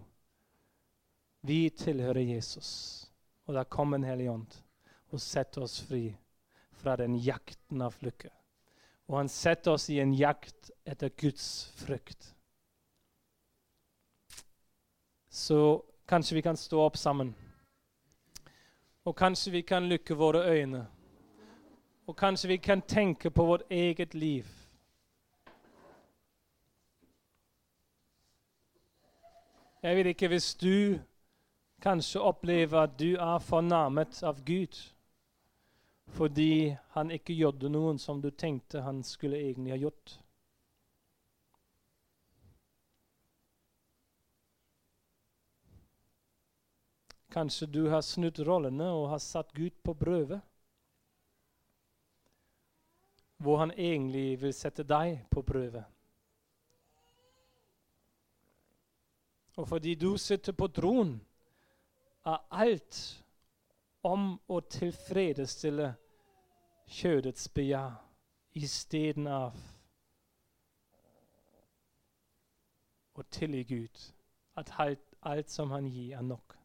Vi 1.41 1.69
tilhører 1.69 2.21
Jesus. 2.21 3.05
Og 3.45 3.55
da 3.55 3.63
kommer 3.63 3.97
Den 3.97 4.05
hellige 4.05 4.31
ånd 4.31 4.63
og 5.11 5.21
setter 5.21 5.61
oss 5.61 5.81
fri 5.81 6.15
fra 6.71 6.95
den 6.95 7.15
jakten 7.17 7.81
av 7.81 7.95
lykke. 7.99 8.29
Og 9.09 9.17
han 9.17 9.29
setter 9.29 9.71
oss 9.71 9.89
i 9.89 9.97
en 9.99 10.13
jakt 10.13 10.69
etter 10.85 11.09
Guds 11.09 11.71
frykt. 11.79 12.35
Så 15.29 15.81
kanskje 16.07 16.37
vi 16.37 16.45
kan 16.45 16.57
stå 16.57 16.81
opp 16.85 16.97
sammen. 16.97 17.33
Og 19.09 19.15
kanskje 19.15 19.51
vi 19.51 19.61
kan 19.61 19.87
lukke 19.89 20.13
våre 20.13 20.43
øyne. 20.51 20.87
Og 22.07 22.15
kanskje 22.15 22.47
vi 22.47 22.57
kan 22.57 22.81
tenke 22.81 23.29
på 23.29 23.45
vårt 23.45 23.61
eget 23.69 24.13
liv. 24.13 24.45
Jeg 29.83 29.95
vet 29.95 30.05
ikke 30.05 30.27
hvis 30.27 30.55
du 30.55 30.99
kanskje 31.81 32.21
opplever 32.21 32.79
at 32.83 32.99
du 32.99 33.15
er 33.15 33.39
fornærmet 33.39 34.23
av 34.23 34.45
Gud 34.45 34.77
fordi 36.07 36.75
han 36.89 37.11
ikke 37.11 37.33
gjorde 37.33 37.69
noen 37.69 37.97
som 37.97 38.21
du 38.21 38.29
tenkte 38.29 38.81
han 38.81 39.03
skulle 39.03 39.37
egentlig 39.37 39.71
ha 39.71 39.77
gjort. 39.77 40.19
Kanskje 47.39 47.67
du 47.71 47.85
har 47.87 48.01
snudd 48.03 48.39
rollene 48.43 48.89
og 48.91 49.05
har 49.13 49.21
satt 49.23 49.53
Gud 49.55 49.71
på 49.83 49.93
prøve. 49.95 50.41
Hvor 53.39 53.61
han 53.61 53.71
egentlig 53.71 54.41
vil 54.41 54.51
sette 54.53 54.83
deg 54.83 55.21
på 55.31 55.45
prøve. 55.47 55.85
Og 59.55 59.67
fordi 59.67 59.95
du 59.95 60.17
sitter 60.17 60.51
på 60.51 60.67
troen, 60.67 61.15
er 62.27 62.43
alt 62.51 62.99
om 64.03 64.35
å 64.51 64.59
tilfredsstille 64.59 65.93
kjødets 66.99 67.47
begjær 67.55 67.95
istedenfor 68.59 69.55
å 73.15 73.29
tilgi 73.31 73.63
Gud 73.75 74.07
at 74.59 74.75
alt, 74.83 75.11
alt 75.23 75.51
som 75.51 75.71
han 75.71 75.87
gir, 75.87 76.17
er 76.19 76.33
nok. 76.35 76.58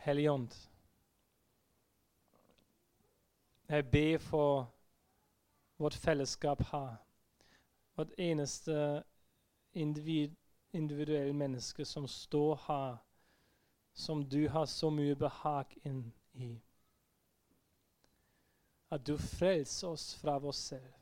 Helligånd, 0.00 0.54
jeg 3.68 3.90
ber 3.90 4.18
for 4.18 4.70
vårt 5.78 5.94
fellesskap 5.94 6.62
her. 6.72 6.96
Vårt 7.94 8.12
eneste 8.18 9.02
individ 9.72 10.36
individuelle 10.72 11.32
menneske 11.32 11.84
som 11.84 12.08
står 12.08 12.60
her, 12.68 12.96
som 13.92 14.28
du 14.28 14.48
har 14.48 14.66
så 14.66 14.90
mye 14.90 15.14
behag 15.14 15.76
inn 15.84 16.12
i. 16.32 16.60
At 18.90 19.06
du 19.06 19.16
frelser 19.18 19.88
oss 19.88 20.14
fra 20.14 20.38
oss 20.38 20.56
selv. 20.56 20.94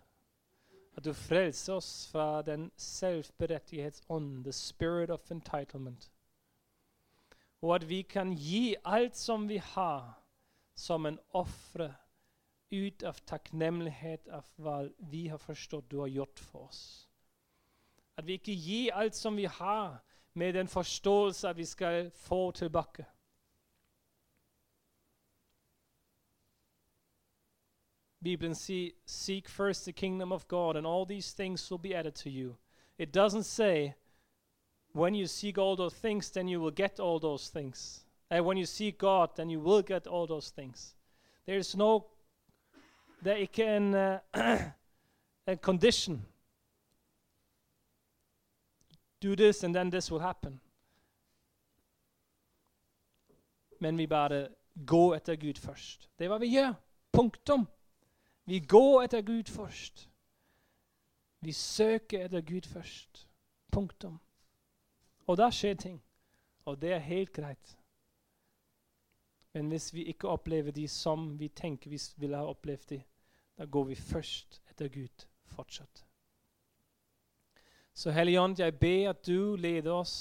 At 0.97 1.05
du 1.05 1.13
frelser 1.13 1.75
oss 1.75 2.09
fra 2.13 2.43
den 2.43 2.71
selvberettighetsånd, 2.77 4.45
the 4.45 4.53
spirit 4.53 5.11
of 5.11 5.31
entitlement. 5.31 6.11
Og 7.63 7.75
at 7.75 7.89
vi 7.89 8.03
kan 8.03 8.33
gi 8.33 8.77
alt 8.85 9.17
som 9.17 9.49
vi 9.49 9.57
har, 9.57 10.15
som 10.75 11.07
en 11.07 11.19
ofre 11.35 11.95
ut 12.71 13.03
av 13.03 13.19
takknemlighet 13.27 14.29
av 14.29 14.47
hva 14.57 14.83
vi 15.11 15.27
har 15.29 15.41
forstått 15.43 15.91
du 15.91 15.99
har 15.99 16.13
gjort 16.13 16.39
for 16.39 16.69
oss. 16.69 17.09
At 18.17 18.27
vi 18.27 18.39
ikke 18.39 18.55
gir 18.55 18.95
alt 18.95 19.15
som 19.15 19.37
vi 19.37 19.45
har, 19.45 20.03
med 20.35 20.55
den 20.55 20.69
forståelse 20.69 21.49
at 21.49 21.57
vi 21.57 21.65
skal 21.65 22.11
få 22.11 22.51
tilbake. 22.51 23.05
Bibelen 28.23 28.55
sier 28.55 28.93
'Seek 29.07 29.49
first 29.49 29.85
the 29.85 29.93
kingdom 29.93 30.33
of 30.33 30.49
God, 30.49 30.77
and 30.77 30.87
all 30.87 31.07
these 31.07 31.43
things 31.43 31.71
will 31.71 31.83
be 31.83 31.95
added 31.95 32.13
to 32.13 32.29
you'. 32.29 32.57
It 32.99 33.17
doesn't 33.17 33.43
say 33.43 33.93
when 34.93 35.15
you 35.15 35.27
seek 35.27 35.59
all 35.59 35.77
those 35.77 35.95
things, 35.95 36.31
then 36.31 36.49
you 36.49 36.61
will 36.61 36.71
get 36.71 37.01
all 37.01 37.19
those 37.19 37.49
things. 37.49 38.05
And 38.31 38.45
when 38.45 38.57
you 38.57 38.67
seek 38.67 38.99
God, 38.99 39.31
then 39.37 39.49
you 39.51 39.61
will 39.61 39.83
get 39.83 40.07
all 40.07 40.27
those 40.27 40.51
things. 40.51 40.95
There 41.47 41.57
is 41.57 41.77
no 41.77 42.07
that 43.23 43.41
er 43.41 43.47
can 43.47 43.95
uh, 43.95 44.21
en 45.47 45.59
condition 45.59 46.25
do 49.21 49.35
this 49.35 49.65
and 49.65 49.75
then 49.75 49.91
this 49.91 50.11
will 50.11 50.21
happen. 50.21 50.61
Men 53.81 53.99
vi 53.99 54.07
bare 54.07 54.49
går 54.87 55.15
etter 55.15 55.37
Gud 55.37 55.59
først. 55.59 56.09
Det 56.19 56.25
er 56.25 56.29
hva 56.29 56.39
vi 56.39 56.53
gjør. 56.53 56.75
Punktum. 57.13 57.67
Vi 58.45 58.61
går 58.61 59.03
etter 59.03 59.23
Gud 59.23 59.51
først. 59.51 60.09
Vi 61.41 61.53
søker 61.53 62.25
etter 62.25 62.41
Gud 62.41 62.67
først. 62.67 63.29
Punktum. 63.73 64.21
Og 65.29 65.37
da 65.37 65.51
skjer 65.53 65.77
ting. 65.77 66.01
Og 66.65 66.81
det 66.81 66.93
er 66.97 67.05
helt 67.05 67.33
greit. 67.33 67.77
Men 69.53 69.69
hvis 69.73 69.93
vi 69.95 70.05
ikke 70.13 70.29
opplever 70.29 70.73
de 70.73 70.89
som 70.89 71.31
vi 71.39 71.49
tenker 71.49 71.91
vi 71.91 72.01
ville 72.17 72.37
ha 72.37 72.49
opplevd 72.49 72.89
de, 72.93 73.01
da 73.59 73.65
går 73.65 73.85
vi 73.91 73.97
først 73.97 74.61
etter 74.71 74.89
Gud 74.93 75.25
fortsatt. 75.55 76.05
Så 77.95 78.13
Hellige 78.15 78.41
Ånd, 78.41 78.61
jeg 78.61 78.77
ber 78.79 79.11
at 79.11 79.25
du 79.27 79.57
leder 79.57 79.93
oss 79.93 80.15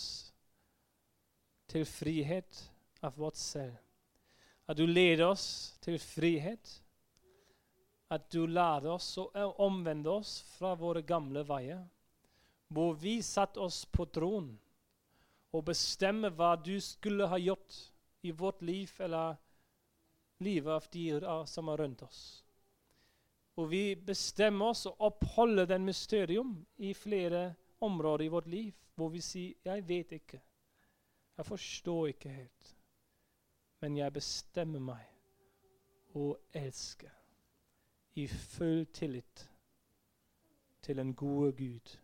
til 1.70 1.86
frihet 1.86 2.64
av 3.04 3.20
vårt 3.20 3.38
selv. 3.38 3.76
At 4.68 4.80
du 4.80 4.86
leder 4.88 5.28
oss 5.28 5.78
til 5.82 6.00
frihet. 6.02 6.72
At 8.10 8.32
du 8.34 8.48
lærer 8.48 8.90
oss 8.96 9.12
å 9.20 9.28
omvende 9.64 10.10
oss 10.10 10.40
fra 10.58 10.74
våre 10.80 11.04
gamle 11.06 11.44
veier. 11.48 11.84
Hvor 12.68 12.96
vi 12.98 13.20
satte 13.22 13.62
oss 13.62 13.84
på 13.86 14.08
troen 14.10 14.56
og 15.56 15.66
bestemme 15.66 16.30
hva 16.36 16.56
du 16.60 16.76
skulle 16.82 17.28
ha 17.28 17.38
gjort 17.40 17.78
i 18.28 18.32
vårt 18.32 18.62
liv 18.62 18.92
eller 19.00 19.38
livet 20.44 20.74
av 20.74 20.88
de 20.92 21.48
som 21.48 21.70
er 21.70 21.78
rundt 21.78 22.04
oss. 22.04 22.22
Og 23.58 23.70
vi 23.72 23.96
bestemmer 23.96 24.74
oss 24.74 24.86
å 24.86 24.96
oppholde 25.08 25.66
den 25.66 25.86
mysterium 25.86 26.54
i 26.78 26.94
flere 26.94 27.56
områder 27.82 28.26
i 28.26 28.34
vårt 28.34 28.48
liv 28.48 28.74
hvor 28.98 29.10
vi 29.10 29.22
sier 29.22 29.54
'Jeg 29.66 29.88
vet 29.88 30.12
ikke'. 30.12 30.42
Jeg 31.38 31.46
forstår 31.46 32.08
ikke 32.08 32.30
helt. 32.30 32.76
Men 33.82 33.98
jeg 33.98 34.14
bestemmer 34.14 34.80
meg 34.80 35.06
å 36.16 36.36
elske 36.54 37.12
i 38.16 38.28
full 38.28 38.86
tillit 38.86 39.50
til 40.82 41.00
en 41.00 41.14
gode 41.16 41.52
Gud 41.52 41.98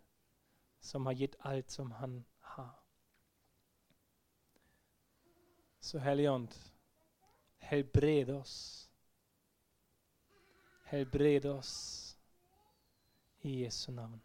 som 0.81 1.05
har 1.05 1.13
gitt 1.13 1.35
alt 1.39 1.71
som 1.71 1.91
han 1.91 2.25
har. 2.39 2.82
Så 5.83 5.99
Helligånd, 5.99 6.55
helbred 7.59 8.29
oss. 8.29 8.89
Helbred 10.83 11.45
oss 11.45 12.17
i 13.41 13.63
Jesu 13.63 13.91
navn. 13.91 14.21